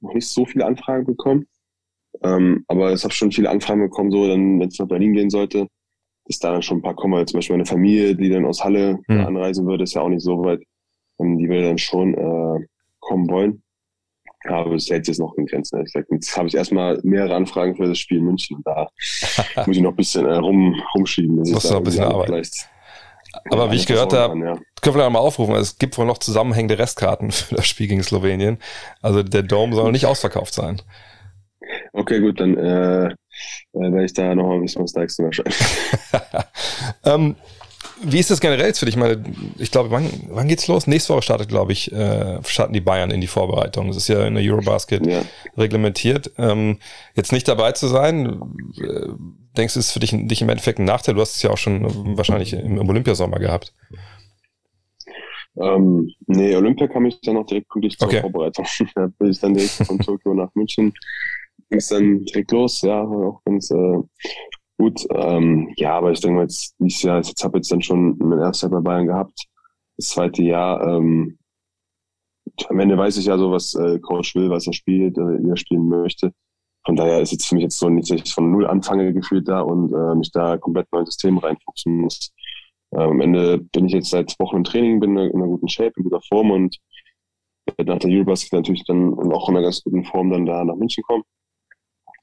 [0.00, 1.46] noch nicht so viele Anfragen bekommen.
[2.22, 5.30] Ähm, aber es habe schon viele Anfragen bekommen, so dann, wenn es nach Berlin gehen
[5.30, 5.68] sollte,
[6.26, 7.14] dass da dann schon ein paar kommen.
[7.14, 9.20] Also zum Beispiel meine Familie, die dann aus Halle mhm.
[9.20, 10.62] anreisen würde, ist ja auch nicht so weit.
[11.20, 12.66] Ähm, die würde dann schon äh,
[13.00, 13.62] kommen wollen.
[14.44, 15.84] Aber es hält jetzt noch in Grenzen.
[16.10, 18.62] Jetzt habe ich erstmal mehrere Anfragen für das Spiel in München.
[18.64, 18.88] Da
[19.66, 21.36] muss ich noch ein bisschen äh, rum, rumschieben.
[21.36, 22.26] Das ist noch ein bisschen Arbeit.
[22.26, 22.70] Vielleicht
[23.50, 24.58] aber ja, wie ich gehört habe, ja.
[24.82, 28.58] können wir mal aufrufen, es gibt wohl noch zusammenhängende Restkarten für das Spiel gegen Slowenien.
[29.02, 30.80] Also der Dome soll nicht ausverkauft sein.
[31.92, 33.12] Okay, gut, dann äh, äh
[33.72, 35.56] werde ich da nochmal ein bisschen was Dykes wahrscheinlich.
[37.04, 37.36] ähm,
[38.02, 38.94] wie ist das generell jetzt für dich?
[38.94, 39.22] Ich, meine,
[39.58, 40.86] ich glaube, wann, wann geht's los?
[40.86, 43.88] Nächste Woche startet, glaube ich, äh, starten die Bayern in die Vorbereitung.
[43.88, 45.22] Das ist ja in der Eurobasket ja.
[45.56, 46.32] reglementiert.
[46.38, 46.78] Ähm,
[47.14, 48.40] jetzt nicht dabei zu sein,
[48.82, 49.08] äh,
[49.56, 51.14] denkst du, ist für dich, dich im Endeffekt ein Nachteil?
[51.14, 53.74] Du hast es ja auch schon wahrscheinlich im, im Olympiasommer gehabt.
[55.56, 58.20] Ähm, nee, Olympia kam ich dann auch direkt pünktlich zur okay.
[58.20, 58.66] Vorbereitung.
[58.94, 60.92] da bin ich dann direkt von Tokio nach München.
[61.68, 63.98] Ging es dann direkt los, ja, auch ganz äh,
[64.78, 65.06] gut.
[65.14, 68.16] Ähm, ja, aber ich denke mal, jetzt dieses Jahr, jetzt habe ich jetzt dann schon
[68.18, 69.46] mein erstes Jahr bei Bayern gehabt.
[69.96, 71.38] Das zweite Jahr, ähm,
[72.68, 75.50] am Ende weiß ich ja so, was äh, Coach will, was er spielt, äh, wie
[75.50, 76.32] er spielen möchte.
[76.84, 79.46] Von daher ist jetzt für mich jetzt so nicht, dass ich von null anfange gefühlt
[79.48, 82.32] da und äh, mich da komplett neuen System reinfuchsen muss.
[82.92, 85.92] Äh, am Ende bin ich jetzt seit Wochen im Training, bin in einer guten Shape,
[85.96, 86.78] in guter Form und
[87.78, 91.04] nach der Eurobasket natürlich dann auch in einer ganz guten Form dann da nach München
[91.04, 91.22] kommen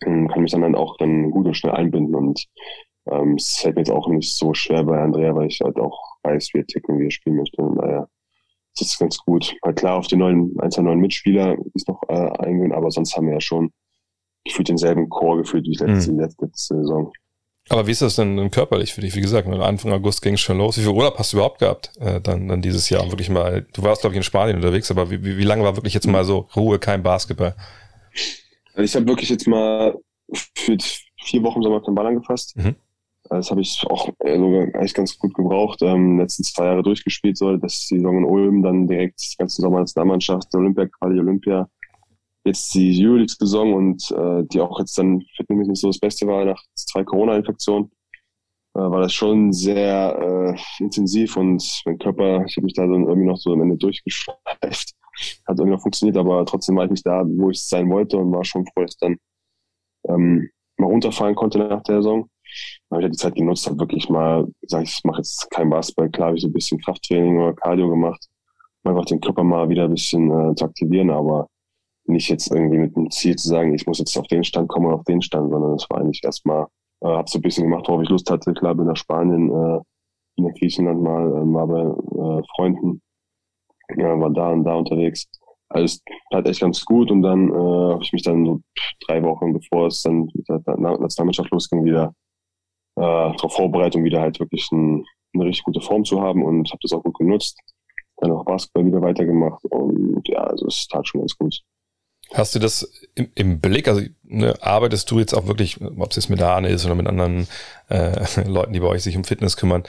[0.05, 2.45] und kann mich dann, dann auch dann gut und schnell einbinden und
[3.09, 6.17] ähm, es fällt mir jetzt auch nicht so schwer bei Andrea, weil ich halt auch
[6.23, 7.61] weiß, wie er ticken, wie er spielen möchte.
[7.61, 8.09] Und daher
[8.75, 9.55] ist es ganz gut.
[9.63, 13.15] Halt klar auf die neuen, ein, zwei neuen Mitspieler ist noch äh, eingehen, aber sonst
[13.15, 13.71] haben wir ja schon
[14.47, 16.19] gefühlt denselben Chor gefühlt wie letzte, mhm.
[16.19, 17.11] letzte, Saison.
[17.69, 19.15] Aber wie ist das denn körperlich für dich?
[19.15, 20.77] Wie gesagt, Anfang August ging es schon los.
[20.77, 23.11] Wie viel Urlaub hast du überhaupt gehabt äh, dann, dann dieses Jahr?
[23.11, 25.75] Wirklich mal, du warst, glaube ich, in Spanien unterwegs, aber wie, wie, wie lange war
[25.75, 27.55] wirklich jetzt mal so Ruhe, kein Basketball?
[28.73, 29.95] Also ich habe wirklich jetzt mal
[30.55, 30.77] für
[31.21, 32.55] vier Wochen Sommer den Ball angefasst.
[32.55, 32.75] Mhm.
[33.29, 35.81] Das habe ich auch sogar eigentlich ganz gut gebraucht.
[35.81, 39.61] Ähm, letzten zwei Jahre durchgespielt, so dass die Saison in Ulm dann direkt die ganze
[39.61, 41.69] Sommer als Nationalmannschaft, Olympia, Quali, Olympia
[42.47, 46.27] jetzt die Euroleague-Saison und äh, die auch jetzt dann für mich nicht so das Beste
[46.27, 47.91] war nach zwei Corona-Infektionen,
[48.77, 53.07] äh, war das schon sehr äh, intensiv und mein Körper, ich habe mich da dann
[53.07, 54.93] irgendwie noch so am Ende durchgeschleift.
[55.47, 58.31] Hat irgendwie noch funktioniert, aber trotzdem war ich nicht da, wo ich sein wollte und
[58.31, 59.17] war schon froh, dass ich dann
[60.07, 62.29] ähm, mal runterfahren konnte nach der Saison.
[62.91, 66.11] Habe ich ja die Zeit genutzt, habe wirklich mal gesagt, ich mache jetzt kein Basketball,
[66.11, 68.27] klar habe ich so ein bisschen Krafttraining oder Cardio gemacht,
[68.83, 71.47] um einfach den Körper mal wieder ein bisschen äh, zu aktivieren, aber
[72.07, 74.87] nicht jetzt irgendwie mit dem Ziel zu sagen, ich muss jetzt auf den Stand kommen
[74.87, 76.67] oder auf den Stand, sondern es war eigentlich erstmal,
[77.01, 78.53] äh, habe so ein bisschen gemacht, worauf ich Lust hatte.
[78.53, 79.79] Klar, bin nach Spanien, äh,
[80.37, 83.01] in der Griechenland mal, äh, war bei äh, Freunden,
[83.97, 85.27] ja, war da und da unterwegs.
[85.69, 87.53] Alles halt echt ganz gut und dann äh,
[87.93, 88.61] habe ich mich dann so
[89.05, 92.13] drei Wochen, bevor es dann mit der Nationalmannschaft losging, wieder
[92.95, 96.69] äh, darauf vorbereitet, um wieder halt wirklich ein, eine richtig gute Form zu haben und
[96.69, 97.59] habe das auch gut genutzt.
[98.17, 101.61] Dann auch Basketball wieder weitergemacht und ja, also es tat schon ganz gut.
[102.33, 103.87] Hast du das im, im Blick?
[103.87, 107.07] Also ne, arbeitest du jetzt auch wirklich, ob es jetzt mit Arne ist oder mit
[107.07, 107.47] anderen
[107.89, 109.83] äh, Leuten, die bei euch sich um Fitness kümmern,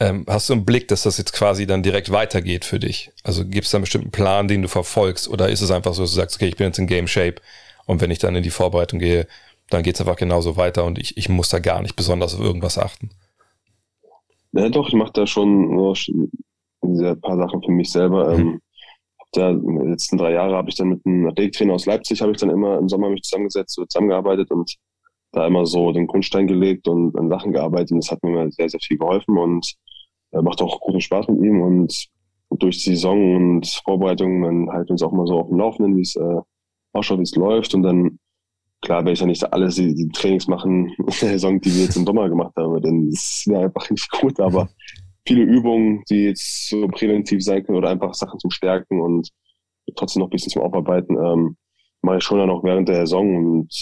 [0.00, 3.12] ähm, hast du im Blick, dass das jetzt quasi dann direkt weitergeht für dich?
[3.24, 5.28] Also gibt es da einen bestimmten Plan, den du verfolgst?
[5.28, 7.36] Oder ist es einfach so, dass du sagst, okay, ich bin jetzt in Game Shape
[7.86, 9.26] und wenn ich dann in die Vorbereitung gehe,
[9.70, 12.40] dann geht es einfach genauso weiter und ich, ich muss da gar nicht besonders auf
[12.40, 13.10] irgendwas achten?
[14.52, 15.78] Ja, doch, ich mache da schon
[16.82, 18.36] ein paar Sachen für mich selber.
[18.36, 18.40] Mhm.
[18.40, 18.60] Ähm,
[19.32, 22.38] da, den letzten drei Jahre habe ich dann mit einem Athletiktrainer aus Leipzig, habe ich
[22.38, 24.76] dann immer im Sommer mich zusammengesetzt, zusammengearbeitet und
[25.32, 27.92] da immer so den Grundstein gelegt und an Sachen gearbeitet.
[27.92, 29.74] Und das hat mir sehr, sehr viel geholfen und
[30.32, 31.62] äh, macht auch guten Spaß mit ihm.
[31.62, 32.08] Und
[32.50, 35.96] durch die Saison und Vorbereitung, dann halten wir uns auch mal so auf dem Laufenden,
[35.96, 36.40] wie es äh,
[36.92, 37.74] ausschaut, wie es läuft.
[37.74, 38.18] Und dann,
[38.82, 41.84] klar, werde ich ja nicht alles die, die Trainings machen in der Saison, die wir
[41.84, 44.38] jetzt im Sommer gemacht haben, denn das wäre einfach nicht gut.
[44.38, 44.68] Aber
[45.26, 49.30] viele Übungen, die jetzt so präventiv sein können oder einfach Sachen zum Stärken und
[49.96, 51.56] trotzdem noch ein bisschen zum Aufarbeiten, ähm,
[52.02, 53.72] mache ich schon dann auch während der Saison und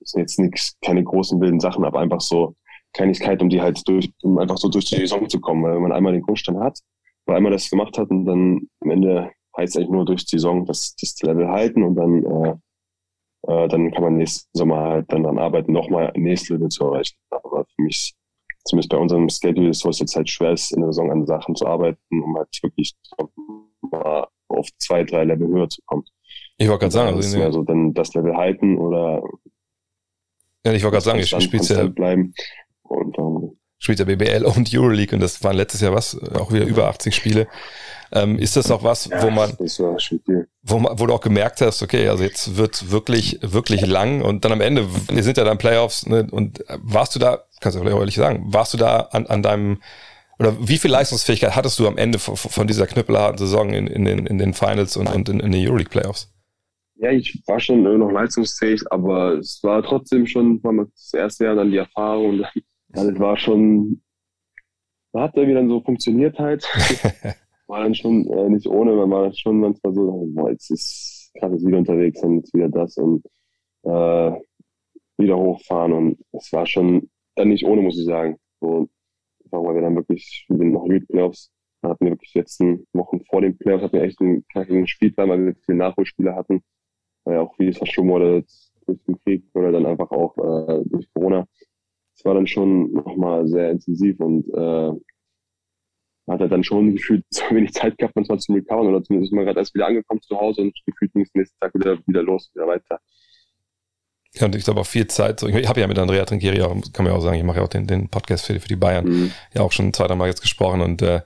[0.00, 2.56] sind jetzt nichts, keine großen wilden Sachen, aber einfach so
[2.92, 5.62] Kleinigkeit, um die halt durch, um einfach so durch die Saison zu kommen.
[5.62, 6.78] Weil wenn man einmal den Grundstein hat,
[7.26, 10.36] oder einmal das gemacht hat und dann am Ende heißt es eigentlich nur durch die
[10.36, 12.54] Saison das, das Level halten und dann, äh,
[13.46, 16.84] äh, dann kann man nächsten Sommer halt dann daran arbeiten, nochmal ein nächstes Level zu
[16.84, 17.16] erreichen.
[17.30, 18.14] Aber für mich,
[18.70, 21.54] zumindest bei unserem Schedule, ist es jetzt halt schwer ist, in der Saison an Sachen
[21.54, 22.94] zu arbeiten, um halt wirklich
[23.90, 26.04] mal auf zwei, drei Level höher zu kommen.
[26.56, 29.22] Ich wollte gerade sagen, also, also dann das Level halten oder
[30.64, 32.34] ja, ich wollte gerade sagen, ich spiele ja bleiben
[32.82, 36.66] und ähm, spielt ja BBL und Euroleague und das waren letztes Jahr was, auch wieder
[36.66, 37.48] über 80 Spiele.
[38.12, 39.52] Ähm, ist das auch was, ja, wo man,
[40.62, 44.44] wo man, wo du auch gemerkt hast, okay, also jetzt wird wirklich, wirklich lang und
[44.44, 47.82] dann am Ende, wir sind ja dann Playoffs, ne, und warst du da, kannst du
[47.82, 49.80] ehrlich sagen, warst du da an, an deinem,
[50.38, 54.04] oder wie viel Leistungsfähigkeit hattest du am Ende von, von dieser knüppelharten Saison in, in,
[54.04, 56.32] den, in den Finals und, und in, in den Euroleague Playoffs?
[56.96, 61.54] Ja, ich war schon noch leistungsfähig, aber es war trotzdem schon, war das erste Jahr
[61.54, 62.50] dann die Erfahrung und dann
[62.92, 64.02] also es war schon,
[65.14, 66.64] hat irgendwie dann so funktioniert halt.
[67.66, 71.56] war dann schon äh, nicht ohne, man war schon manchmal so, boah, jetzt ist gerade
[71.56, 73.24] wieder unterwegs und jetzt wieder das und
[73.84, 74.32] äh,
[75.18, 78.36] wieder hochfahren und es war schon dann nicht ohne, muss ich sagen.
[78.60, 78.88] So,
[79.50, 81.50] weil wir dann wirklich noch Lead Playoffs
[81.82, 85.46] hatten wir wirklich letzten Wochen vor den Playoffs hatten wir echt einen knackigen Spielplan, weil
[85.46, 86.62] wir viele Nachholspieler hatten,
[87.24, 88.44] weil ja auch vieles verschoben wurde
[88.86, 91.46] durch den Krieg oder dann einfach auch äh, durch Corona
[92.20, 94.92] es war dann schon nochmal sehr intensiv und äh,
[96.30, 99.44] hat halt dann schon gefühlt so wenig Zeit gehabt, manchmal zum Recovern oder zumindest mal
[99.46, 102.50] gerade erst wieder angekommen zu Hause und gefühlt ging es nächsten Tag wieder, wieder los,
[102.54, 103.00] wieder weiter.
[104.34, 105.42] Ja, und ich glaube auch viel Zeit.
[105.42, 107.64] Ich habe ja mit Andrea Trinkieri auch, kann man ja auch sagen, ich mache ja
[107.64, 109.32] auch den, den Podcast für, für die Bayern, mhm.
[109.54, 111.22] ja auch schon zwei, drei Mal jetzt gesprochen und äh,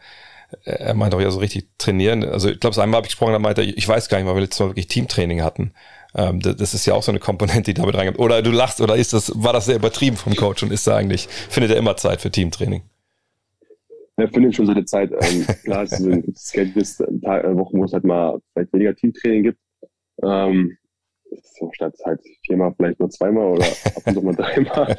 [0.62, 2.22] er meinte auch ja so richtig trainieren.
[2.22, 4.36] Also ich glaube, einmal habe ich gesprochen, da meinte er, ich weiß gar nicht, weil
[4.36, 5.72] wir letztes Mal wirklich Teamtraining hatten.
[6.14, 8.18] Ähm, das ist ja auch so eine Komponente, die damit reinkommt.
[8.18, 10.96] Oder du lachst, oder ist das, war das sehr übertrieben vom Coach und ist da
[10.96, 12.82] eigentlich, findet er immer Zeit für Teamtraining?
[14.16, 15.10] Er findet schon seine Zeit.
[15.10, 19.58] Ähm, klar, es sind es äh, Wochen, wo es halt mal vielleicht weniger Teamtraining gibt.
[20.22, 20.76] Ähm,
[21.42, 24.96] so statt halt viermal, vielleicht nur zweimal oder ab und zu mal dreimal.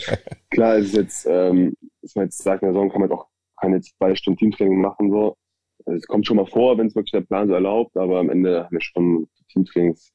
[0.50, 3.28] Klar, es ist jetzt, ähm, ist man jetzt sagt, in der Saison kann man auch
[3.58, 5.38] keine zwei Stunden Teamtraining machen, so.
[5.86, 8.30] Also es kommt schon mal vor, wenn es wirklich der Plan so erlaubt, aber am
[8.30, 10.15] Ende haben wir schon Teamtrainings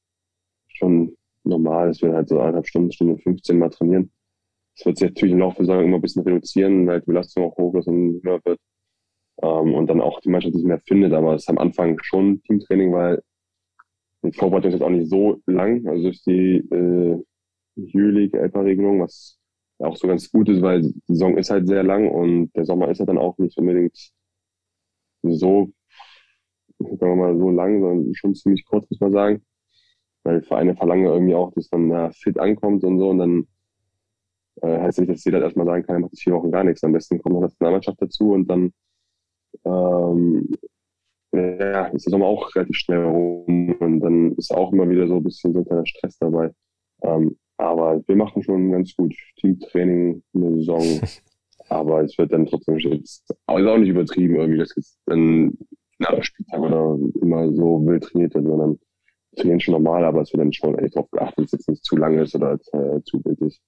[0.81, 4.11] schon normal, dass wir halt so eineinhalb Stunden, Stunde 15 mal trainieren.
[4.77, 7.45] Das wird sich natürlich im Laufe der Saison immer ein bisschen reduzieren, weil die Belastung
[7.45, 8.59] auch hoch ist und höher wird.
[9.43, 12.43] Ähm, und dann auch die Mannschaft nicht mehr findet, aber es ist am Anfang schon
[12.43, 13.23] Teamtraining, weil
[14.23, 17.23] die Vorbereitung ist jetzt auch nicht so lang, also durch die äh,
[17.77, 19.38] Euroleague-ELPA-Regelung, was
[19.79, 22.90] auch so ganz gut ist, weil die Saison ist halt sehr lang und der Sommer
[22.90, 23.97] ist ja dann auch nicht unbedingt
[25.23, 25.73] so,
[26.79, 29.43] sagen wir mal, so lang, sondern schon ziemlich kurz, muss man sagen
[30.24, 33.46] weil Vereine verlangen irgendwie auch, dass man äh, fit ankommt und so und dann
[34.62, 36.85] äh, heißt nicht, dass jeder erstmal sagen kann, er macht jetzt vier Wochen gar nichts.
[36.85, 38.72] Am besten kommt noch das Nationalmannschaft dazu und dann
[39.64, 40.48] ähm,
[41.33, 45.16] ja, ist der Sommer auch relativ schnell rum und dann ist auch immer wieder so
[45.16, 46.50] ein bisschen so ein kleiner Stress dabei.
[47.02, 50.83] Ähm, aber wir machen schon ganz gut Teamtraining eine Saison.
[51.68, 55.56] aber es wird dann trotzdem jetzt aber ist auch nicht übertrieben irgendwie, dass jetzt dann
[55.98, 58.78] nach dem Spieltag oder immer so wild trainiert wird, sondern
[59.37, 61.85] trainieren schon normal, aber es wird dann schon echt darauf geachtet, dass es jetzt nicht
[61.85, 63.61] zu lang ist oder äh, zu wild ist.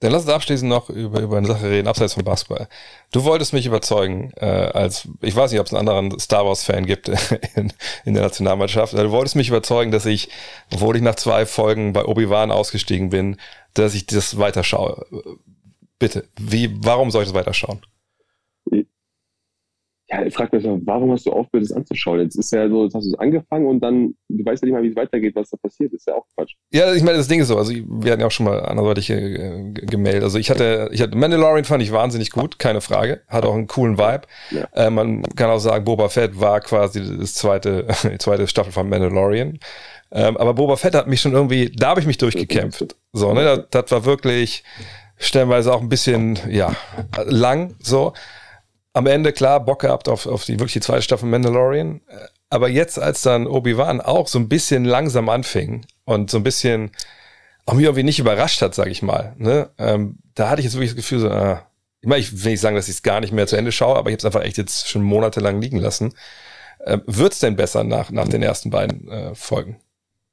[0.00, 2.68] Dann lass uns abschließend noch über, über eine Sache reden, abseits von Basketball.
[3.12, 6.84] Du wolltest mich überzeugen, äh, als, ich weiß nicht, ob es einen anderen Star Wars-Fan
[6.84, 7.08] gibt
[7.56, 7.72] in,
[8.04, 10.28] in der Nationalmannschaft, du wolltest mich überzeugen, dass ich,
[10.74, 13.36] obwohl ich nach zwei Folgen bei Obi-Wan ausgestiegen bin,
[13.72, 15.06] dass ich das weiterschaue.
[15.98, 17.80] Bitte, wie, warum soll ich das weiterschauen?
[20.10, 22.20] Ja, ich frage mich, warum hast du aufgehört, das anzuschauen?
[22.20, 24.74] Jetzt ist ja so, jetzt hast du es angefangen und dann, du weißt ja nicht
[24.74, 25.94] mal, wie es weitergeht, was da passiert.
[25.94, 26.52] Das ist ja auch Quatsch.
[26.72, 29.08] Ja, ich meine, das Ding ist so, also wir hatten ja auch schon mal anderweitig
[29.08, 30.22] äh, gemeldet.
[30.22, 33.22] Also ich hatte, ich hatte Mandalorian fand ich wahnsinnig gut, keine Frage.
[33.28, 34.22] Hat auch einen coolen Vibe.
[34.50, 34.68] Ja.
[34.74, 38.88] Äh, man kann auch sagen, Boba Fett war quasi das zweite, die zweite Staffel von
[38.88, 39.58] Mandalorian.
[40.12, 42.94] Ähm, aber Boba Fett hat mich schon irgendwie, da habe ich mich durchgekämpft.
[43.14, 44.64] So, ne, das, das war wirklich
[45.16, 46.76] stellenweise auch ein bisschen, ja,
[47.24, 48.12] lang, so
[48.94, 52.00] am Ende klar Bock gehabt auf, auf die wirklich die zweite Staffel Mandalorian.
[52.48, 56.92] Aber jetzt, als dann Obi-Wan auch so ein bisschen langsam anfing und so ein bisschen
[57.66, 59.70] auch mich irgendwie nicht überrascht hat, sage ich mal, ne?
[59.78, 61.56] Ähm, da hatte ich jetzt wirklich das Gefühl, so, äh,
[62.00, 63.96] ich meine, ich will nicht sagen, dass ich es gar nicht mehr zu Ende schaue,
[63.96, 66.14] aber ich habe es einfach echt jetzt schon monatelang liegen lassen.
[66.80, 69.80] Äh, wird es denn besser nach, nach den ersten beiden äh, Folgen?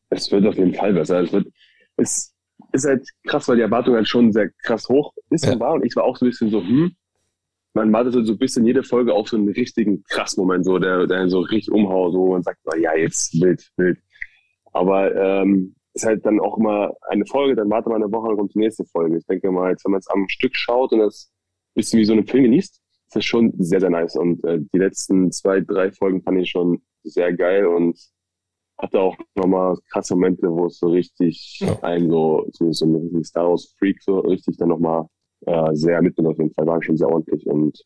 [0.09, 1.21] Es wird auf jeden Fall besser.
[1.21, 1.47] Es wird,
[1.95, 2.33] es
[2.73, 5.53] ist halt krass, weil die Erwartung halt schon sehr krass hoch ist ja.
[5.53, 5.73] und war.
[5.73, 6.93] Und ich war auch so ein bisschen so, hm,
[7.73, 11.07] man wartet so ein bisschen jede Folge auf so einen richtigen krass Moment, so der,
[11.07, 13.97] der so richtig umhaut, so und sagt, ja, jetzt wild, wild.
[14.73, 18.37] Aber ähm, ist halt dann auch immer eine Folge, dann wartet man eine Woche und
[18.37, 19.17] kommt die nächste Folge.
[19.17, 21.31] Ich denke mal, jetzt, wenn man es am Stück schaut und das
[21.73, 24.15] bisschen wie so eine Film genießt, ist das schon sehr, sehr nice.
[24.15, 27.99] Und äh, die letzten zwei, drei Folgen fand ich schon sehr geil und
[28.77, 31.79] hatte auch nochmal krasse Momente, wo es so richtig ja.
[31.83, 35.05] einen so, so, so ein Star Wars Freak so richtig dann nochmal
[35.45, 37.83] äh, sehr mitgenommen auf jeden Fall, war schon sehr ordentlich und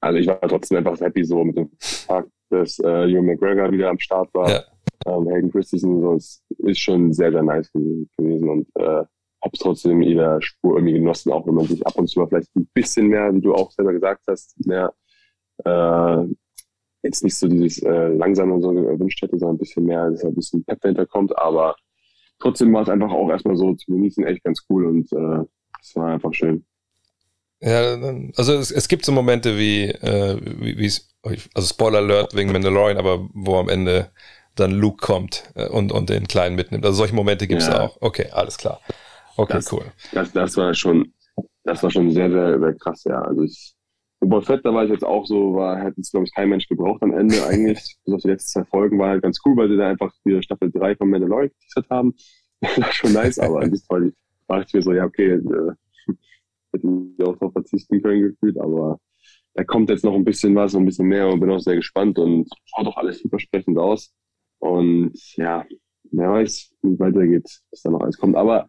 [0.00, 3.88] also ich war trotzdem einfach happy so mit dem Fakt, dass äh, Ewan McGregor wieder
[3.88, 4.50] am Start war.
[4.50, 4.62] Ja.
[5.06, 9.04] Ähm, Hayden Christensen, so, es ist schon sehr, sehr nice gewesen und äh,
[9.42, 12.20] habe es trotzdem in jeder Spur irgendwie genossen, auch wenn man sich ab und zu
[12.20, 14.92] mal vielleicht ein bisschen mehr, wie du auch selber gesagt hast, mehr
[15.64, 16.24] äh,
[17.02, 20.24] jetzt nicht so dieses äh, langsam und so gewünscht hätte, sondern ein bisschen mehr, dass
[20.24, 21.76] ein bisschen Pep dahinter kommt, aber
[22.38, 25.44] trotzdem war es einfach auch erstmal so zu genießen echt ganz cool und äh,
[25.80, 26.64] es war einfach schön.
[27.62, 27.96] Ja,
[28.36, 31.08] also es, es gibt so Momente wie, äh, wie, es,
[31.54, 34.10] also Spoiler Alert wegen Mandalorian, aber wo am Ende
[34.56, 36.84] dann Luke kommt äh, und, und den Kleinen mitnimmt.
[36.84, 37.80] Also solche Momente gibt es ja.
[37.80, 37.98] auch.
[38.00, 38.80] Okay, alles klar.
[39.36, 39.84] Okay, das, cool.
[40.12, 41.14] Das, das war schon,
[41.62, 43.22] das war schon sehr, sehr, sehr krass, ja.
[43.22, 43.74] Also ich,
[44.18, 46.66] Boba Fett, da war ich jetzt auch so, war, hätte es, glaube ich, kein Mensch
[46.66, 47.96] gebraucht am Ende eigentlich.
[48.04, 50.42] Bis auf die letzten zwei Folgen war halt ganz cool, weil sie da einfach die
[50.42, 52.14] Staffel 3 von Mandalorian geteasert haben.
[52.60, 55.72] das war schon nice, aber das war ich mir so, ja, okay, äh,
[56.72, 58.98] hätten wir auch darauf verzichten können gefühlt, aber
[59.54, 62.18] da kommt jetzt noch ein bisschen was, ein bisschen mehr und bin auch sehr gespannt
[62.18, 64.12] und schaut doch alles vielversprechend aus.
[64.58, 65.64] Und ja,
[66.10, 68.36] wer weiß, wie es weitergeht, bis da noch alles kommt.
[68.36, 68.68] Aber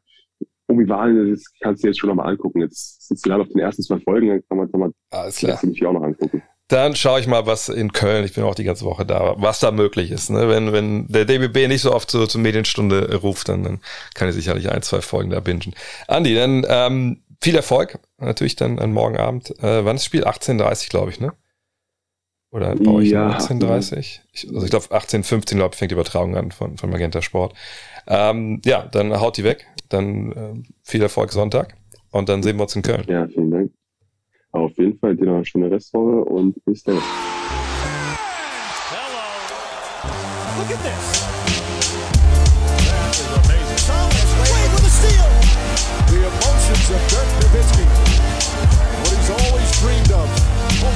[0.68, 2.62] Obi-Wan, das kannst du jetzt schon nochmal angucken.
[2.62, 5.38] Jetzt sitzt du gerade auf den ersten zwei Folgen, dann kann man es nochmal alles
[5.38, 5.58] klar.
[5.58, 6.42] auch noch angucken.
[6.70, 9.60] Dann schaue ich mal, was in Köln, ich bin auch die ganze Woche da, was
[9.60, 10.30] da möglich ist.
[10.30, 10.48] Ne?
[10.48, 13.82] Wenn, wenn der DBB nicht so oft zur, zur Medienstunde ruft, dann, dann
[14.16, 15.76] kann ich sicherlich ein, zwei Folgen da bingen.
[16.08, 18.00] Andi, dann ähm, viel Erfolg.
[18.18, 19.52] Natürlich dann an morgen Abend.
[19.62, 20.26] Äh, wann ist das Spiel?
[20.26, 21.34] 18.30 glaube ich, ne?
[22.52, 26.38] Oder bei euch ja, 18.30 ich, Also ich glaube 18.15 glaube ich fängt die Übertragung
[26.38, 27.56] an von, von Magenta Sport.
[28.08, 29.66] Ähm, ja, dann haut die weg.
[29.90, 31.76] Dann äh, viel Erfolg Sonntag.
[32.12, 33.06] Und dann sehen wir uns in Köln.
[33.08, 33.72] Ja, vielen Dank.
[34.52, 37.00] Auf jeden Fall dir noch eine schöne Restwoche und bis dann.